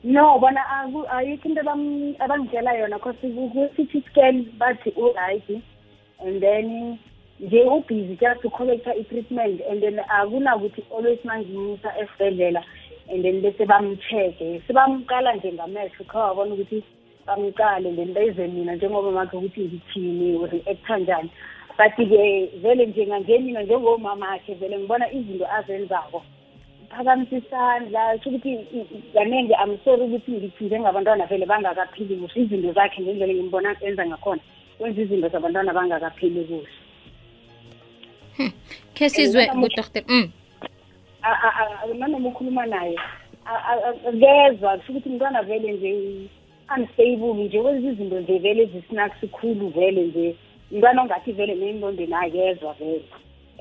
No 0.03 0.39
bona 0.39 0.61
aku- 0.69 1.05
ayikho 1.09 1.49
into 1.49 1.61
abam- 1.61 2.15
abangitshela 2.19 2.73
yona 2.79 2.99
cause 2.99 3.17
ku-city 3.21 4.01
scan 4.09 4.45
bathi 4.57 4.89
u-right 4.97 5.49
and 6.25 6.41
then 6.41 6.97
nje 7.39 7.61
ubhizi 7.63 8.17
just 8.17 8.45
ucollecta 8.45 8.95
i-treatment 8.95 9.61
and 9.69 9.81
then 9.81 9.99
akunakuthi 10.09 10.83
always 10.95 11.19
mangimisa 11.25 11.93
esibhedlela. 12.01 12.63
And 13.09 13.23
then 13.23 13.41
bese 13.41 13.65
bamcheck-e 13.65 14.61
sebamqala 14.67 15.35
nje 15.35 15.53
ngamehlo 15.53 16.05
kha 16.07 16.19
wabona 16.19 16.53
ukuthi 16.53 16.83
bamqale 17.27 17.95
then 17.95 18.13
beze 18.13 18.47
mina 18.47 18.75
njengoba 18.75 19.11
makhe 19.11 19.37
ukuthi 19.37 19.61
ngithini 19.61 20.35
u-reacta 20.35 20.97
njani. 20.97 21.29
But-ke 21.77 22.49
vele 22.61 22.85
njenganje 22.85 23.37
mina 23.37 23.63
njengomamakhe 23.63 24.53
vele 24.53 24.77
ngibona 24.77 25.11
izinto 25.11 25.45
azenzako. 25.51 26.23
Phakamisa 26.89 27.37
isandla 27.37 28.17
kusho 28.17 28.29
ukuthi 28.29 28.51
kaningi 29.13 29.53
i'm 29.53 29.77
sorry 29.83 30.03
ukuthi 30.03 30.31
ngithi 30.31 30.65
njengabantwana 30.65 31.25
vele 31.25 31.45
bangakaphili 31.45 32.15
kuhle. 32.15 32.41
Izinto 32.41 32.73
zakhe 32.73 33.01
ngendlela 33.01 33.33
ngimbona 33.33 33.75
enza 33.81 34.05
ngakhona 34.05 34.41
wenza 34.79 35.01
izinto 35.01 35.29
zabantwana 35.29 35.73
bangakaphili 35.73 36.43
kuhle. 36.43 36.67
Khe 38.93 39.09
sizwe 39.09 39.45
nanokuthi- 39.45 39.61
kudokotela 39.61 40.05
mm. 40.09 40.31
Nanoma 41.97 42.29
ukhuluma 42.29 42.65
naye 42.65 42.95
a- 43.45 43.63
a- 43.71 43.89
a- 43.89 44.11
kezwa 44.11 44.77
kusho 44.77 44.91
ukuthi 44.91 45.09
umntwana 45.09 45.43
vele 45.43 45.71
nje 45.71 46.29
unstable 46.77 47.33
nje 47.33 47.59
wenza 47.59 47.89
izinto 47.89 48.19
nje 48.19 48.37
vele 48.39 48.63
ezisinakusikhulu 48.63 49.69
vele 49.69 50.01
nje. 50.01 50.35
Umntwana 50.71 51.01
ongathi 51.01 51.31
vele 51.31 51.55
nengqondweni 51.55 52.13
akezwa 52.13 52.73
vele. 52.73 53.01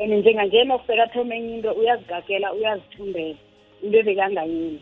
And 0.00 0.12
njenganjena 0.12 0.74
ofika 0.74 1.02
athome 1.02 1.36
enye 1.36 1.54
into 1.56 1.72
uyazigagela 1.72 2.52
uyazithumbela 2.52 3.34
into 3.82 3.98
ebekangayenzi 3.98 4.80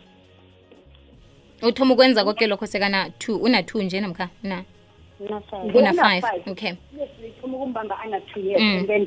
uthoma 1.62 1.94
ukwenza 1.94 2.24
konke 2.24 2.46
lokho 2.46 2.66
sekana 2.66 3.10
two 3.18 3.36
una-two 3.36 3.82
nje 3.82 4.00
namkha 4.00 4.28
na 4.42 4.64
Nje 5.20 5.28
una-five 5.78 5.78
una-five. 5.78 6.50
okay. 6.50 6.68
Yes 6.98 7.08
uthoma 7.38 7.56
ukumbamba 7.56 7.98
ana-two 7.98 8.40
years 8.40 8.62
Mm. 8.62 8.76
and 8.78 8.86
then 8.86 9.06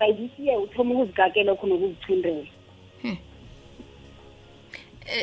by 0.00 0.12
this 0.12 0.30
year 0.38 0.58
uthoma 0.60 0.94
ukuzigakela 0.94 1.54
khona 1.54 1.74
ukuzithundela. 1.74 2.36
Eh, 2.38 2.46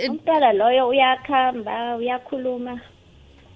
umntwana 0.08 0.54
loyo 0.54 0.88
uyakhamba 0.88 1.96
uyakhuluma 1.96 2.80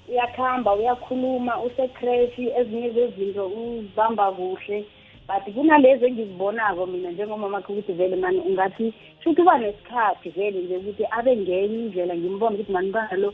uyakuhamba 0.10 0.74
uyakhuluma 0.74 1.62
usecrashi 1.62 2.50
ezinye 2.60 2.90
zezinto 2.90 3.48
uzibamba 3.48 4.32
kuhle. 4.32 4.86
But 5.28 5.54
kunalezi 5.54 6.06
engizibonako 6.06 6.86
mina 6.86 7.12
njengomamakhe 7.12 7.72
ukuthi 7.74 7.94
vele 7.94 8.16
mani 8.16 8.40
ungathi 8.40 8.94
shuthi 9.24 9.42
uba 9.42 9.58
nesikhathi 9.58 10.30
vele 10.30 10.60
nje 10.62 10.78
ukuthi 10.78 11.04
abe 11.12 11.38
ngenye 11.38 11.80
indlela 11.80 12.16
ngimbona 12.16 12.56
ukuthi 12.56 12.72
mani 12.72 12.88
umntwana 12.88 13.16
lo 13.18 13.34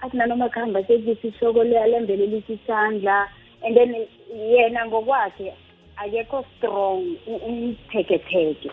athi 0.00 0.16
nanoma 0.16 0.48
kuhamba 0.48 0.84
sekisi 0.84 1.28
ihloko 1.28 1.64
liyalembelelisa 1.64 2.52
isandla. 2.52 3.28
And 3.62 3.76
then 3.76 4.06
yena 4.50 4.86
ngokwakhe 4.86 5.52
akekho 5.96 6.44
strong 6.56 7.16
u- 7.26 7.42
umtheketheke. 7.48 8.70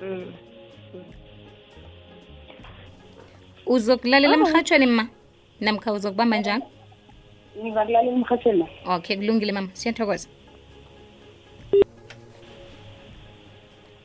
Mm. 0.00 0.32
Uzokulalela 3.74 4.34
emhatshweni 4.34 4.86
ma 4.86 5.04
namkha 5.60 5.92
uzokubamba 5.92 6.36
njani 6.38 6.64
ngizakulalela 7.58 8.10
emhathweni 8.12 8.66
okay 8.86 9.16
kulungile 9.16 9.52
mama. 9.52 9.70
Siyathokoza. 9.72 10.28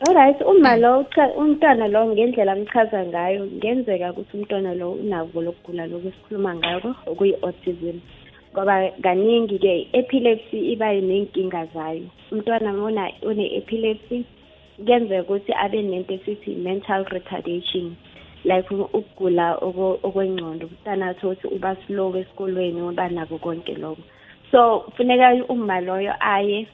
Alright 0.07 0.41
uma 0.41 0.75
lo 0.75 1.05
umntwana 1.37 1.87
lo 1.87 2.07
ngendlela 2.07 2.51
amchaza 2.51 3.05
ngayo 3.05 3.45
ngenzeka 3.45 4.11
ukuthi 4.11 4.37
umntwana 4.37 4.73
lo 4.73 4.91
unako 4.91 5.41
lokugula 5.41 5.87
lokhu 5.87 6.07
esikhuluma 6.07 6.55
ngako 6.55 6.89
okuyi-autism. 7.11 7.97
Ngoba 8.51 8.91
kaningi-ke 9.03 9.73
i-epilepsy 9.81 10.57
iba 10.73 10.87
ney'nkinga 10.93 11.65
zayo. 11.73 12.07
Umntwana 12.31 12.69
one-epilepsy 13.27 14.25
kuyenzeka 14.77 15.23
ukuthi 15.23 15.51
abe 15.53 15.81
nento 15.81 16.13
esithi 16.13 16.51
mental 16.55 17.05
retardation 17.05 17.95
like 18.43 18.69
ukugula 18.71 19.55
okwengqondo 19.61 20.67
umntana 20.67 21.15
ukuthi 21.23 21.47
uba 21.47 21.75
slow 21.85 22.15
esikolweni 22.17 22.81
uba 22.81 23.09
nako 23.09 23.37
konke 23.37 23.73
lokho. 23.75 24.03
So 24.51 24.79
kufuneka 24.79 25.45
uma 25.49 25.81
loyo 25.81 26.13
aye 26.19 26.67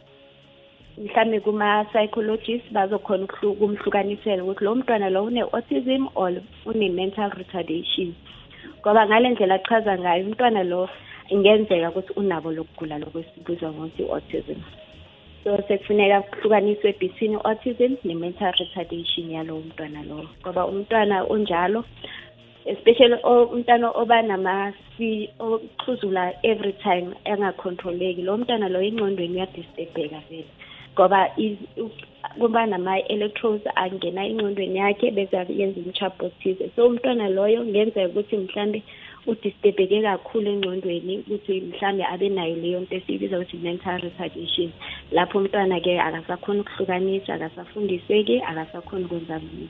mhlawumbe 0.98 1.40
kuma-psychologist 1.40 2.66
bazokhona 2.72 3.28
ukumhlukanisela 3.44 4.44
ukuthi 4.44 4.64
lo 4.64 4.76
mntwana 4.76 5.10
lo 5.10 5.24
une-autism 5.30 6.10
or 6.16 6.34
une-mental 6.66 7.30
retardation. 7.38 8.14
Ngoba 8.82 9.06
ngale 9.06 9.30
ndlela 9.30 9.56
achaza 9.56 9.98
ngayo 9.98 10.26
umntwana 10.26 10.64
lo 10.64 10.90
ingenzeka 11.30 11.90
ukuthi 11.90 12.14
unabo 12.16 12.52
lokugula 12.52 12.98
lokwesibuzwa 12.98 13.72
ngokuthi 13.72 14.04
i-autism 14.04 14.60
so 15.44 15.58
sekufuneka 15.68 16.22
kuhlukaniswe 16.22 16.94
between 17.00 17.34
i-autism 17.34 17.96
ne-mental 18.04 18.54
retardation 18.60 19.32
yalowo 19.32 19.62
mntwana 19.62 20.04
lowo 20.04 20.26
ngoba 20.42 20.66
umntwana 20.68 21.24
onjalo 21.24 21.84
especially 22.66 23.16
o- 23.24 23.46
umntwana 23.54 23.92
oba 23.92 24.22
namasi 24.22 25.30
oxhuzula 25.40 26.34
every 26.44 26.74
time 26.74 27.08
engacontroleki 27.26 28.22
lo 28.22 28.38
mntwana 28.38 28.70
lo 28.70 28.82
engqondweni 28.82 29.36
uyadisturbheka 29.36 30.20
vele. 30.30 30.46
Ngoba 30.94 31.32
is- 31.38 31.68
u- 31.78 31.92
kuba 32.40 32.66
nama-electrodes 32.66 33.68
angena 33.76 34.26
engqondweni 34.28 34.80
yakhe 34.80 35.12
bese 35.12 35.38
yenza 35.50 35.80
umchapho 35.82 36.26
othize. 36.26 36.70
So 36.76 36.88
umntwana 36.88 37.30
loyo 37.30 37.64
ngenzeka 37.66 38.08
ukuthi 38.10 38.38
mhlambe 38.38 38.84
udisturbeke 39.32 40.02
kakhulu 40.02 40.48
engqondweni 40.54 41.14
ukuthi 41.20 41.54
mhlambe 41.70 42.04
abe 42.14 42.28
nayo 42.30 42.56
leyo 42.56 42.80
nto 42.82 42.96
esiyibiza 42.96 43.38
ukuthi 43.38 43.58
mental 43.58 44.02
retardation. 44.02 44.70
Lapho 45.16 45.36
umntwana-ke 45.40 45.94
akasakhona 46.08 46.62
ukuhlukanisa 46.62 47.34
akasafundiseki 47.34 48.36
akasakhona 48.50 49.06
ukwenza 49.06 49.36
lutho 49.44 49.68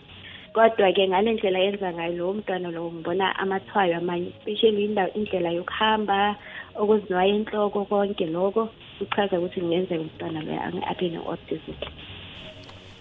kodwa-ke 0.54 1.08
ngale 1.08 1.34
ndlela 1.34 1.60
yenza 1.60 1.94
ngayo 1.94 2.14
lowo 2.18 2.34
mntwana 2.34 2.72
lowo 2.72 2.92
ngibona 2.92 3.36
amathwayo 3.40 3.98
amanye 3.98 4.28
especially 4.28 4.86
indawo 4.86 5.10
indlela 5.14 5.50
yokuhamba 5.52 6.36
okuzinwaya 6.76 7.34
enhloko 7.36 7.86
konke 7.86 8.26
lokho 8.26 8.70
kuchaza 8.98 9.40
ukuthi 9.40 9.60
kungenzeka 9.62 10.02
umntwana 10.02 10.42
loyo 10.42 10.62
abe 10.92 11.10
ne-autism. 11.10 11.76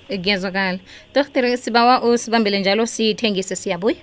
Kuyazwakala 0.09 0.79
doktere 1.15 1.57
sibawa 1.57 2.03
usibambele 2.03 2.61
njalo 2.61 2.87
sithengise 2.87 3.57
siyabuya. 3.57 4.03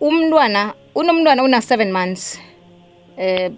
umntwana 0.00 0.74
unomntwana 0.94 1.42
una 1.42 1.58
7 1.58 1.92
months. 1.92 2.40
Eh 3.16 3.50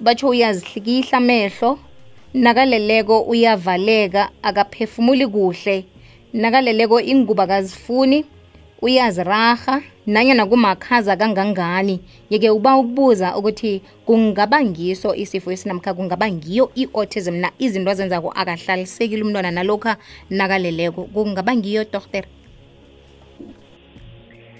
batsho 0.00 0.28
uyazihlikihla 0.28 1.18
amehlo 1.18 1.78
nakaleleko 2.34 3.20
uyavaleka 3.20 4.30
akaphefumuli 4.42 5.26
kuhle 5.26 5.84
nakaleleko 6.32 7.00
inguba 7.00 7.46
kazifuni 7.46 8.24
uyaziraha 8.82 9.82
nanyana 10.06 10.46
kumakhaza 10.46 11.16
kangangani. 11.16 12.00
Yeke 12.30 12.50
uba 12.50 12.76
ukubuza 12.76 13.36
ukuthi 13.36 13.82
kungaba 14.06 14.64
ngiso 14.64 15.14
isifo 15.14 15.52
esinamkha 15.52 15.94
kungaba 15.94 16.30
ngiyo 16.30 16.70
i-autism 16.74 17.34
na? 17.34 17.50
Izinto 17.58 17.90
azenzako 17.90 18.30
akahlalisekile 18.30 19.22
umntwana 19.22 19.50
nalokha 19.50 19.96
nakaleleko. 20.30 21.04
Kungaba 21.04 21.56
ngiyo 21.56 21.84
doktere 21.84 22.28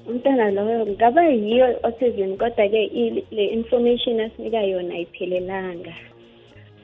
umntwana 0.08 0.50
loyo 0.56 0.86
ngaba 0.86 1.22
yiyo 1.28 1.66
autism 1.86 2.36
kodwa-ke 2.36 2.82
le 3.36 3.44
information 3.58 4.20
asinika 4.20 4.60
yona 4.60 4.94
ayiphelelanga. 4.94 5.94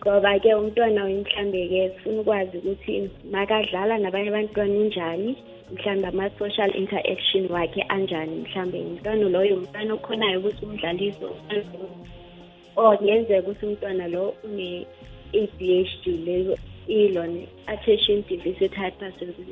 Ngoba-ke 0.00 0.50
umntwana 0.54 1.04
mhlambe-ke 1.04 1.80
sifuna 1.92 2.20
ukwazi 2.20 2.56
ukuthi 2.58 3.10
makadlala 3.32 3.94
nabanye 3.98 4.28
abantwana 4.32 4.74
unjani 4.82 5.36
mhlawumbe 5.72 6.08
ama-social 6.08 6.70
interaction 6.80 7.44
wakhe 7.52 7.82
anjani 7.94 8.34
mhlawumbe 8.42 8.78
umntwana 8.80 9.28
loyo 9.34 9.54
umntwana 9.56 9.94
okhonayo 9.94 10.38
ukuthi 10.40 10.64
umdlalise 10.64 11.24
or 12.76 12.96
kungenzeka 12.96 13.40
ukuthi 13.44 13.66
umntwana 13.66 14.08
lo 14.08 14.34
une-a 14.44 15.42
d 15.58 15.60
h 15.88 15.92
d 16.02 16.04
leyo 16.26 16.54
ilona 16.90 17.46
attention 17.66 18.24
deficit 18.28 18.72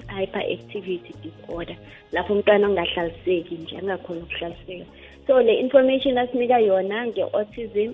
hyperactivity 0.08 1.14
disorder 1.22 1.76
lapho 2.12 2.32
umntwana 2.32 2.66
ongahlaliseki 2.68 3.54
nje 3.54 3.78
angakhona 3.78 4.20
ukuhlaliseka. 4.20 4.86
So 5.26 5.42
le 5.42 5.54
information 5.60 6.18
asinika 6.18 6.58
yona 6.58 7.06
nge-autism 7.06 7.90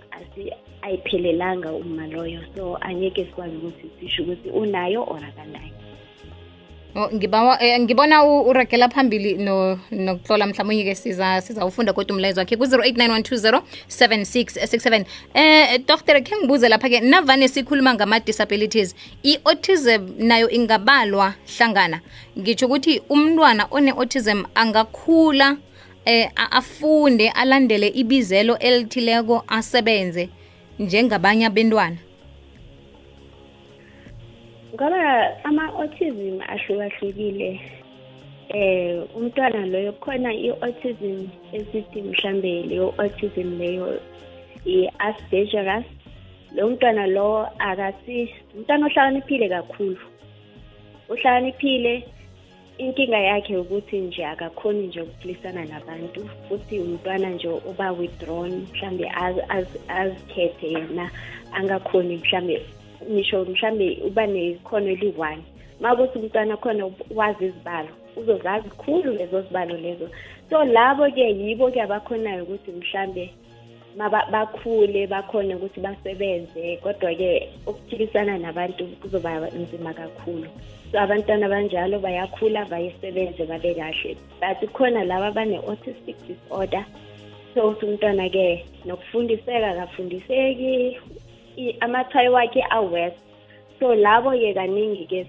ayiphelelanga 0.83 1.73
uma 1.73 2.07
loyo. 2.07 2.41
So 2.55 2.79
angeke 2.81 3.25
sikwazi 3.25 3.57
ukuthi 3.57 3.91
sisho 4.01 4.23
ukuthi 4.23 4.49
unayo 4.49 5.03
or 5.03 5.21
akanayo. 5.21 5.65
Oh, 5.65 5.65
ngibawa 5.65 5.81
eh, 5.81 5.84
ngibona 7.15 8.25
u- 8.25 8.49
uragela 8.49 8.89
phambili 8.89 9.35
no 9.35 9.79
nokuhlola 9.91 10.47
mhlawumbe 10.47 10.85
ke 10.85 10.95
siza 10.95 11.41
sizawufunda 11.41 11.93
kodwa 11.93 12.17
umlayezo 12.17 12.41
wakhe 12.41 12.57
ku-089 12.57 15.05
eh 15.35 15.81
doctor 15.89 16.23
khe 16.23 16.37
ngibuze 16.37 16.69
lapha-ke 16.69 17.01
navane 17.01 17.49
sikhuluma 17.49 17.95
ngama-disabilities 17.95 18.95
i-autism 19.23 20.09
nayo 20.19 20.51
ingabalwa 20.51 21.35
hlangana? 21.57 22.01
Ngitsho 22.39 22.67
ukuthi 22.67 23.03
umntwana 23.09 23.67
one-autism 23.71 24.43
angakhula 24.55 25.57
eh 26.05 26.31
afunde 26.51 27.29
alandele 27.31 27.89
ibizelo 27.89 28.59
elithileko 28.59 29.45
asebenze 29.49 30.29
njengabanye 30.79 31.47
abentwana 31.47 31.97
ngoba 34.75 35.45
ama-autism 35.45 36.41
ahlukahlukile 36.53 37.61
eh 38.49 39.03
umntwana 39.17 39.67
loyo 39.67 39.93
khona 40.03 40.31
i-autism 40.35 41.29
esithi 41.53 42.03
mhlambe 42.03 42.63
leyo 42.69 42.95
autism 42.99 43.59
leyo 43.59 44.01
i-aspergerus 44.67 45.87
lo 46.57 46.69
mntwana 46.71 47.07
lo 47.07 47.47
akasi 47.59 48.19
umntwana 48.55 48.87
ohlakaniphile 48.87 49.49
kakhulu. 49.49 49.97
Uhlakaniphile 51.09 51.95
inkinga 52.79 53.19
yakhe 53.19 53.57
ukuthi 53.57 53.99
nje 53.99 54.27
akakhoni 54.27 54.87
nje 54.87 55.01
ukuphilisana 55.03 55.65
nabantu 55.65 56.21
futhi 56.49 56.79
umntwana 56.79 57.31
nje 57.31 57.49
uba 57.49 57.93
withdrawn 57.93 58.53
mhlambe 58.73 59.07
az- 59.25 59.47
az- 59.49 59.81
azikhethe 59.89 60.67
yena 60.67 61.11
angakhoni 61.53 62.17
mhlambe 62.17 62.63
ngisho 63.11 63.45
mhlambe 63.45 63.99
uba 64.07 64.27
nekhono 64.27 64.89
eli-one 64.91 65.43
uma 65.81 65.97
kuthi 65.97 66.19
umntwana 66.19 66.57
khona 66.57 66.91
wazi 67.11 67.45
izibalo 67.47 67.89
uzozazi 68.17 68.69
khulu 68.69 69.13
lezo 69.13 69.43
zibalo 69.43 69.77
lezo. 69.77 70.09
So 70.51 70.65
labo-ke 70.65 71.25
yibo-ke 71.41 71.83
abakhonayo 71.83 72.43
ukuthi 72.45 72.71
mhlambe 72.71 73.31
maba- 73.97 74.31
bakhule 74.31 75.07
bakhone 75.07 75.55
ukuthi 75.55 75.81
basebenze 75.81 76.77
kodwa-ke 76.83 77.49
ukuphilisana 77.67 78.39
nabantu 78.39 78.85
kuzoba 79.01 79.51
nzima 79.51 79.93
kakhulu. 79.95 80.49
So 80.93 81.01
abantwana 81.01 81.47
abanjalo 81.47 81.99
bayakhula 81.99 82.65
bayisebenze 82.65 83.47
babe 83.47 83.75
kahle. 83.75 84.17
But 84.41 84.73
khona 84.73 85.05
laba 85.05 85.27
abane-autistic 85.33 86.17
disorder. 86.27 86.85
So 87.55 87.69
uthi 87.69 87.87
umntwana-ke 87.87 88.65
nokufundiseka 88.85 89.71
akafundiseki 89.71 90.99
i- 91.57 91.77
amathayi 91.81 92.29
wakhe 92.29 92.63
awest. 92.71 93.17
So 93.81 93.95
labo-ke 93.95 94.55
kaningi-ke 94.55 95.27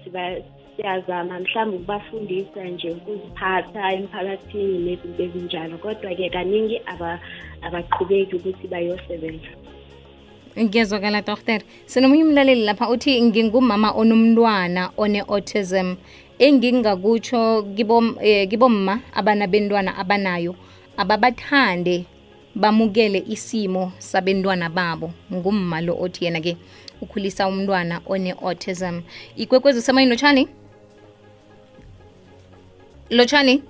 siyazama 0.76 1.40
mhlawumbe 1.40 1.76
ukubafundisa 1.76 2.64
nje 2.64 2.90
ukuziphatha 2.90 3.92
emphakathini 3.92 4.78
nezinto 4.78 5.22
ezinjalo 5.22 5.78
kodwa-ke 5.78 6.30
kaningi 6.30 6.80
aba- 6.86 7.20
abaqhubeki 7.62 8.36
ukuthi 8.36 8.66
bayosebenza. 8.68 9.48
Ngiyazwakala 10.58 11.22
dokter 11.22 11.60
sinomunye 11.86 12.24
umlaleli 12.24 12.64
lapha 12.64 12.88
uthi 12.88 13.22
ngingumama 13.22 13.90
onomntwana 13.92 14.90
one-autism. 14.96 15.96
Engingakutsho 16.38 17.62
kibom- 17.76 18.16
eh, 18.22 18.48
kibomma 18.48 19.00
abanabentwana 19.14 19.96
abanayo 19.98 20.54
ababathande 20.96 22.04
bamukele 22.56 23.24
isimo 23.28 23.92
sabentwana 23.98 24.68
babo 24.70 25.10
ngumma 25.32 25.80
lo 25.80 25.96
othi 26.00 26.24
yena-ke 26.24 26.56
ukhulisa 27.02 27.48
umntwana 27.48 28.00
one-autism 28.06 29.02
ikwekwezi 29.36 29.78
usemoyeni 29.78 30.10
lotshani? 30.10 30.48
Lotshani? 33.10 33.62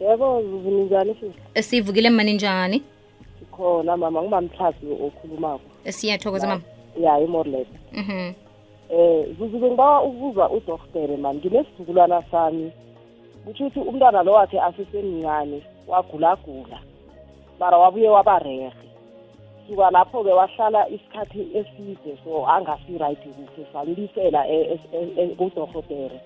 Yebo 0.00 0.42
zivuni 0.42 0.82
njani 0.84 1.16
sivukile 1.60 2.10
mani 2.10 2.32
njani? 2.32 2.82
Khona 3.50 3.96
mama. 3.96 4.22
Ngumamtlhasi 4.22 4.86
okhulumako. 5.06 5.60
Siyathokoza 5.88 6.46
mama. 6.46 6.62
Ya 7.00 7.20
imorlet 7.20 7.68
mhm. 7.92 8.32
Eh 8.90 9.26
zuzube 9.38 9.66
ngibawa 9.66 10.02
ukuza 10.02 10.50
udoktere 10.50 11.16
mani 11.16 11.38
nginesizukulwana 11.38 12.22
sami. 12.30 12.72
Kutho 13.44 13.66
ukuthi 13.66 13.80
umntwana 13.80 14.22
lo 14.22 14.32
wakhe 14.32 14.60
asesemncane 14.60 15.62
wagulagula 15.88 16.78
mara 17.58 17.78
wabuye 17.78 18.08
wabarehe 18.08 18.72
suka 19.68 19.90
lapho-ke 19.90 20.32
wahlala 20.32 20.88
isikhathi 20.88 21.40
eside 21.54 22.18
so 22.24 22.46
angasi-right 22.46 23.22
kuhle 23.22 23.66
sambisela 23.72 24.48
e- 24.48 24.78
e- 24.92 25.12
e- 25.16 25.34
kudorhotere 25.38 26.20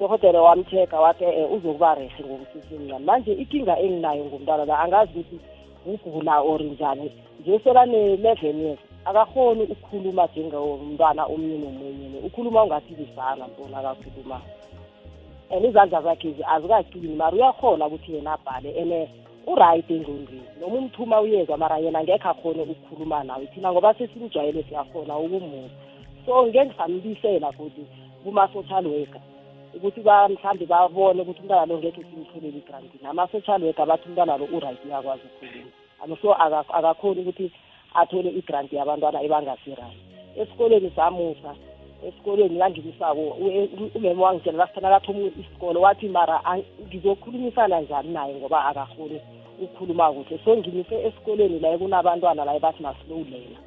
udorhotere 0.00 0.38
wamtheka 0.38 1.00
wathi 1.00 1.24
eh 1.24 1.52
uzokuba 1.52 1.94
rehe 1.94 2.24
ngokusesemncane 2.24 3.04
manje 3.04 3.32
ikinga 3.32 3.78
enginayo 3.78 4.24
ngomntwana 4.24 4.64
la 4.64 4.78
angazi 4.78 5.18
ukuthi 5.18 5.40
ugula 5.86 6.40
or 6.40 6.62
njani. 6.62 7.12
Nje 7.40 7.58
selane-eleven 7.58 8.60
years 8.60 8.78
akakhoni 9.04 9.62
ukukhuluma 9.62 10.26
njengomntwana 10.26 11.24
omunye 11.24 11.58
nomunye 11.58 12.18
ukhuluma 12.26 12.62
ungathi 12.62 12.94
lisana 12.94 13.46
ntona 13.46 13.78
akakhuluma 13.78 14.40
and 15.50 15.64
izandla 15.64 16.02
zakhe 16.02 16.34
azikaqini 16.46 17.16
mara 17.16 17.36
uyakhona 17.36 17.86
ukuthi 17.86 18.14
yena 18.14 18.32
abhale 18.32 18.70
and 18.82 19.08
uright 19.46 19.90
engqondweni. 19.90 20.48
Noma 20.60 20.76
umthuma 20.78 21.20
uyezwa 21.20 21.56
mara 21.56 21.78
yena 21.78 22.02
ngekho 22.02 22.28
akhone 22.28 22.62
ukukhuluma 22.62 23.24
nawe 23.24 23.46
thina 23.46 23.72
ngoba 23.72 23.94
sesimjwayele 23.94 24.62
siyakhona 24.62 25.18
ukumuva. 25.18 25.70
So 26.26 26.46
ngeke 26.46 26.66
ngisamlisela 26.66 27.52
futhi 27.52 27.86
kuma-social 28.24 28.86
worker 28.86 29.20
ukuthi 29.74 30.00
mhlawumbe 30.00 30.66
babone 30.66 31.22
ukuthi 31.22 31.40
umntwana 31.40 31.66
lo 31.66 31.78
ngekhe 31.78 32.02
simtholele 32.02 32.58
igranti 32.58 32.98
nama-social 33.02 33.62
worker 33.62 33.86
bathi 33.86 34.08
umntwana 34.08 34.36
lo 34.36 34.44
uright 34.56 34.84
uyakwazi 34.84 35.22
ukukhuluma. 35.26 35.70
And 36.02 36.16
so 36.22 36.34
akakhoni 36.34 37.20
ukuthi 37.20 37.52
athole 37.94 38.30
igranti 38.30 38.76
yabantwana 38.76 39.22
ebangasi-right. 39.22 39.98
Esikolweni 40.36 40.90
samusa 40.96 41.54
esikolweni 42.06 42.58
langimisako 42.58 43.20
umeme 43.94 44.22
wangitshela 44.22 44.58
lasithana 44.58 44.90
kathoma 44.90 45.30
isikolo 45.40 45.80
wathi 45.80 46.08
mara 46.08 46.42
ngizokhulumisana 46.86 47.80
njani 47.80 48.12
naye 48.12 48.34
ngoba 48.34 48.64
akakhoni 48.64 49.20
ukukhuluma 49.62 50.12
kuhle. 50.12 50.40
So 50.44 50.56
ngimise 50.56 50.94
esikolweni 51.06 51.58
la 51.60 51.78
kunabantwana 51.78 52.44
la 52.44 52.58
bathi 52.58 52.82
learner. 53.08 53.58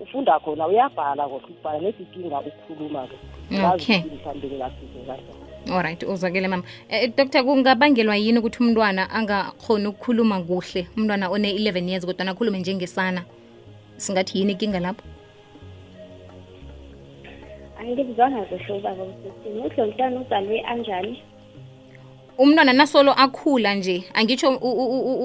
Ufunda 0.00 0.38
khona 0.40 0.66
uyabhala 0.66 1.28
kodwa 1.28 1.48
ukubhala 1.48 1.78
nesikinga 1.78 2.40
ukukhuluma-ke 2.40 3.16
Okay. 3.52 3.98
mhlawumbe 3.98 4.48
ngingasize 4.48 5.00
alright 5.70 6.02
uzwakele 6.02 6.48
mama. 6.48 6.64
Eh, 6.88 7.12
dr 7.16 7.44
kungabangelwa 7.44 8.16
yini 8.16 8.38
ukuthi 8.38 8.62
umntwana 8.62 9.10
angakhoni 9.10 9.86
ukukhuluma 9.86 10.40
kuhle? 10.40 10.88
Umntwana 10.96 11.28
one-11 11.30 11.88
years 11.88 12.06
kodwa 12.06 12.26
akhulume 12.26 12.58
njengesana? 12.58 13.24
Singathi 13.96 14.38
yini 14.38 14.52
inkinga 14.52 14.80
lapho? 14.80 15.02
Angikuzwanga 17.82 18.42
kuhle 18.42 18.72
ubaba 18.78 19.04
usisini 19.04 19.60
umntwana 19.60 20.20
uzalwe 20.20 20.60
anjani? 20.60 21.22
Umntwana 22.38 22.72
nasolo 22.72 23.12
akhula 23.12 23.74
nje 23.74 24.04
angitsho 24.14 24.56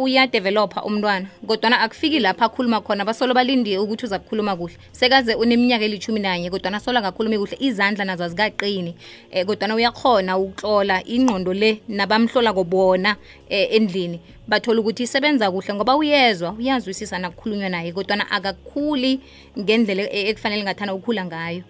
uyadevelopha 0.02 0.84
umntwana. 0.84 1.28
Kodwana 1.48 1.80
akufiki 1.80 2.20
lapha 2.20 2.46
akhuluma 2.46 2.82
khona 2.82 3.06
basolo 3.06 3.34
balindiye 3.34 3.78
ukuthi 3.78 4.06
uza 4.06 4.20
kukhuluma 4.20 4.56
kuhle. 4.56 4.78
Sekaze 4.92 5.36
uneminyaka 5.36 5.86
elithumi 5.86 6.20
nanye 6.20 6.50
kodwana 6.50 6.80
solo 6.80 6.98
angakhulumi 7.00 7.38
kuhle. 7.38 7.58
Izandla 7.60 8.06
nazo 8.06 8.24
azikaqini. 8.24 8.96
Um 9.34 9.46
kodwana 9.46 9.76
uyakhona 9.76 10.38
ukutlola 10.38 11.04
ingqondo 11.06 11.54
le 11.54 11.82
nabamhlola 11.88 12.54
kobona 12.54 13.16
um 13.16 13.18
endlini. 13.50 14.20
Bathola 14.48 14.80
ukuthi 14.82 15.04
isebenza 15.04 15.52
kuhle 15.52 15.74
ngoba 15.74 15.96
uyezwa 15.96 16.56
uyazwisisa 16.60 17.20
nakukhulunywa 17.20 17.70
naye 17.70 17.92
kodwana 17.94 18.32
akakhuli 18.32 19.20
ngendlela 19.60 20.04
e- 20.12 20.30
ekufanele 20.30 20.64
ngathana 20.64 20.94
ukukhula 20.94 21.26
ngayo 21.26 21.64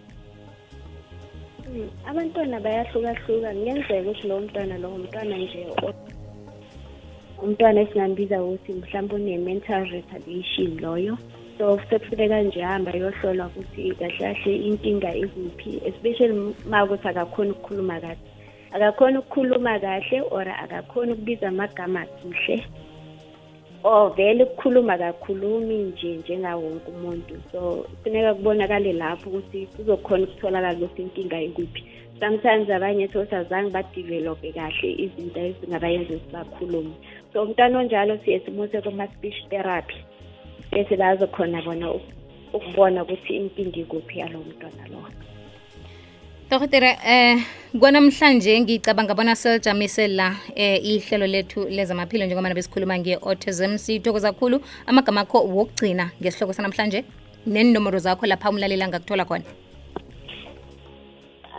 abantwana 2.10 2.60
bayahlukahluka 2.60 3.50
kungenzeka 3.54 4.02
ukuthi 4.02 4.28
lowo 4.28 4.42
mntwana 4.42 4.78
lowo 4.78 4.98
mntwana 4.98 5.38
nje 5.38 5.62
o- 5.84 5.94
umntwana 7.44 7.82
esingambiza 7.82 8.44
ukuthi 8.44 8.72
mhlawumbe 8.74 9.16
une-mental 9.16 9.84
retardation 9.92 10.72
loyo. 10.84 11.18
So 11.58 11.80
sekufuneka 11.90 12.42
nje 12.42 12.62
hamba 12.62 12.92
yohlolwa 12.92 13.46
ukuthi 13.48 13.96
kahle 14.00 14.18
kahle 14.18 14.56
inkinga 14.68 15.16
ikuphi 15.16 15.72
especially 15.90 16.56
ma 16.70 16.84
ukuthi 16.84 17.08
akakhoni 17.08 17.52
ukukhuluma 17.52 18.00
kahle. 18.02 18.18
Akakhoni 18.76 19.18
ukukhuluma 19.18 19.80
kahle 19.80 20.22
or 20.32 20.48
akakhoni 20.64 21.12
ukubiza 21.14 21.48
amagama 21.48 22.06
kuhle 22.06 22.64
or 23.88 24.16
vele 24.16 24.44
ukukhuluma 24.44 24.98
kakhulumi 24.98 25.76
nje 25.78 26.10
njengawo 26.16 26.62
wonke 26.64 26.90
umuntu. 26.92 27.34
So 27.52 27.60
kufuneka 27.90 28.34
kubonakale 28.34 28.94
lapho 28.94 29.30
ukuthi 29.30 29.66
kuzokhona 29.74 30.24
ukutholakala 30.24 30.78
ukuthi 30.78 31.02
inkinga 31.02 31.42
ikuphi. 31.42 31.84
Sometimes 32.20 32.70
abanye 32.70 33.08
thothi 33.08 33.36
azange 33.36 33.70
badevelophe 33.76 34.52
kahle 34.58 34.90
izinto 35.04 35.40
ezingabayenza 35.40 36.14
ukuthi 36.14 36.34
bakhulume. 36.34 36.94
So 37.34 37.44
umntwana 37.44 37.80
onjalo 37.80 38.18
siye 38.26 38.40
simuse 38.40 38.82
kuma-speech 38.82 39.40
therapy 39.50 39.96
bese 40.72 40.96
bazokhona 40.98 41.62
bona 41.66 41.88
uk- 41.98 42.14
ukubona 42.54 43.04
ukuthi 43.04 43.32
inkinga 43.40 43.80
ikuphi 43.80 44.20
yalowo 44.20 44.44
mntwana 44.50 44.84
lowo 44.92 45.10
Dokotela 46.50 46.96
eh 47.06 47.44
kwanamhlanje 47.80 48.60
ngicabanga 48.62 49.14
bona 49.14 49.36
selijamise 49.36 50.08
la 50.08 50.32
eh 50.56 50.80
ihlelo 50.80 51.28
lethu 51.28 51.68
lezamaphilo 51.68 52.26
njengoba 52.26 52.54
besikhuluma 52.56 52.98
nge-autism. 52.98 53.76
Sithokoza 53.78 54.32
kakhulu 54.32 54.62
amagama 54.88 55.22
akho 55.22 55.44
wokugcina 55.44 56.12
ngesihloko 56.22 56.54
sanamhlanje 56.54 57.04
nenomboro 57.46 58.00
zakho 58.00 58.26
lapha 58.26 58.50
umlaleli 58.50 58.84
angakuthola 58.84 59.26
khona. 59.26 59.44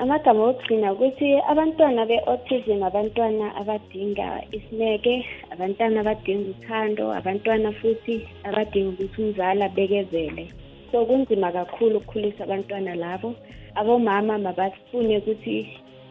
Amagama 0.00 0.48
okugcina 0.48 0.92
ukuthi 0.92 1.36
abantwana 1.50 2.06
be-autism 2.08 2.80
abantwana 2.82 3.52
abadinga 3.60 4.40
isineke 4.56 5.26
abantwana 5.52 6.00
abadinga 6.00 6.48
uthando 6.54 7.12
abantwana 7.12 7.72
futhi 7.72 8.24
abadinga 8.48 8.88
ukuthi 8.88 9.20
umzali 9.22 9.62
abekezele. 9.62 10.48
So 10.90 11.04
kunzima 11.04 11.52
kakhulu 11.52 11.98
ukukhulisa 11.98 12.44
abantwana 12.44 12.94
labo 12.94 13.34
abomama 13.80 14.38
mabafune 14.38 15.18
ukuthi 15.18 15.56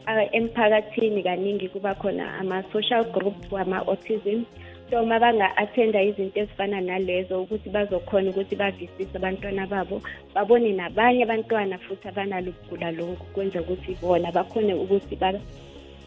ah, 0.06 0.23
emphakathini 0.32 1.23
kaningi 1.23 1.67
kuba 1.69 1.95
khona 1.95 2.39
ama-social 2.39 3.03
group 3.12 3.36
wama-autism. 3.51 4.45
So 4.89 5.03
uma 5.03 5.19
banga-athenda 5.19 6.01
izinto 6.01 6.39
ezifana 6.39 6.82
nalezo 6.82 7.41
ukuthi 7.43 7.69
bazokhona 7.69 8.30
ukuthi 8.30 8.56
bavisise 8.56 9.17
abantwana 9.17 9.67
babo 9.67 10.01
babone 10.34 10.71
nabanye 10.71 11.23
abantwana 11.23 11.77
futhi 11.77 12.08
abanalo 12.08 12.51
ukugula 12.51 12.91
lokhu 12.91 13.25
kwenza 13.34 13.62
ukuthi 13.62 13.97
bona 14.01 14.32
bakhone 14.32 14.73
ukuthi 14.73 15.15
ba- 15.15 15.41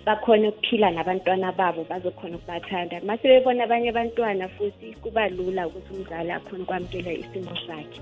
bakhone 0.06 0.48
ukuphila 0.48 0.90
nabantwana 0.90 1.52
babo 1.52 1.84
bazokhona 1.84 2.36
ukubathanda. 2.36 3.00
Mase 3.04 3.28
bebona 3.28 3.64
abanye 3.64 3.88
abantwana 3.90 4.48
futhi 4.48 4.96
kuba 5.02 5.28
lula 5.28 5.66
ukuthi 5.68 5.94
umzali 5.94 6.30
akhone 6.30 6.62
ukwamukela 6.62 7.12
isimo 7.12 7.52
sakhe. 7.66 8.00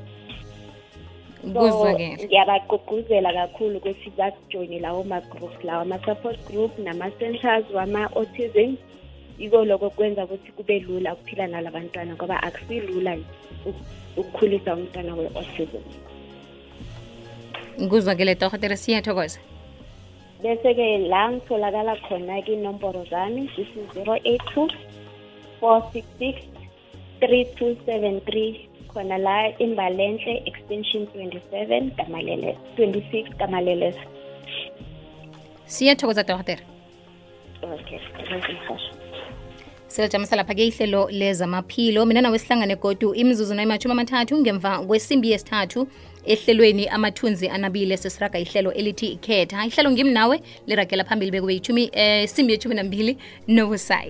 So 1.54 1.60
kuzwakele. 1.60 2.24
ngiyabagqugquzela 2.24 3.30
kakhulu 3.32 3.76
ukuthi 3.78 4.10
bajoyine 4.18 4.78
lawo 4.80 5.04
ma-groups 5.04 5.64
lawo 5.64 5.80
ama-support 5.82 6.38
group 6.50 6.72
nama-centers 6.78 7.64
wama-autism. 7.74 8.76
Yiko 9.38 9.64
lokho 9.64 9.90
kwenza 9.90 10.24
ukuthi 10.24 10.52
kube 10.52 10.78
lula 10.80 11.14
ukuphila 11.14 11.46
nala 11.46 11.70
bantwana 11.70 12.14
ngoba 12.14 12.42
akusilula 12.42 13.16
uk- 13.66 13.84
ukukhulisa 14.16 14.74
umntwana 14.74 15.14
we-autism. 15.14 15.82
Kuzwakele 17.90 18.34
dokotela 18.34 18.76
siyathokoza. 18.76 19.38
Bese-ke 20.42 20.98
la 21.10 21.30
ngitholakala 21.30 21.96
khona-ke 22.06 22.52
inomboro 22.52 23.04
zami 23.10 23.50
zisi-zero 23.56 24.14
eight 24.24 24.42
two 24.54 24.68
four 25.60 25.82
six 25.92 26.04
six 26.18 26.36
three 27.20 27.44
two 27.58 27.76
seven 27.86 28.20
three. 28.26 28.68
Khona 28.98 29.18
la 29.18 29.58
imbalenhle 29.58 30.42
extension 30.46 31.06
twenty-seven 31.06 31.90
kamalele 31.90 32.56
twenty-six 32.76 33.24
kamaleleza 33.38 34.00
siyathokoza 35.66 36.22
dokotela. 36.22 36.62
Okay 37.62 38.00
silijamisa 39.88 40.36
lapha-ke 40.36 40.66
ihlelo 40.66 41.10
lezamaphilo. 41.10 42.06
Mina 42.06 42.20
nawe 42.20 42.38
sihlangane 42.38 42.76
godu 42.76 43.14
imizuzu 43.14 43.54
nayimathumi 43.54 43.92
amathathu 43.92 44.38
ngemva 44.38 44.78
kwesimbi 44.78 45.30
yesithathu 45.30 45.88
ehlelweni 46.26 46.88
amathunzi 46.88 47.48
anabile 47.48 47.96
sesiraga 47.96 48.38
ihlelo 48.38 48.72
elithi 48.72 49.16
khetha 49.16 49.66
ihlelo 49.66 49.90
ngimnawe 49.90 50.40
liragela 50.66 51.04
phambili 51.04 51.30
bekube 51.30 51.54
yithumi 51.54 51.90
eh, 51.92 52.28
simbi 52.28 52.52
yethumi 52.52 52.74
nambili 52.74 53.18
nobusayi 53.48 54.06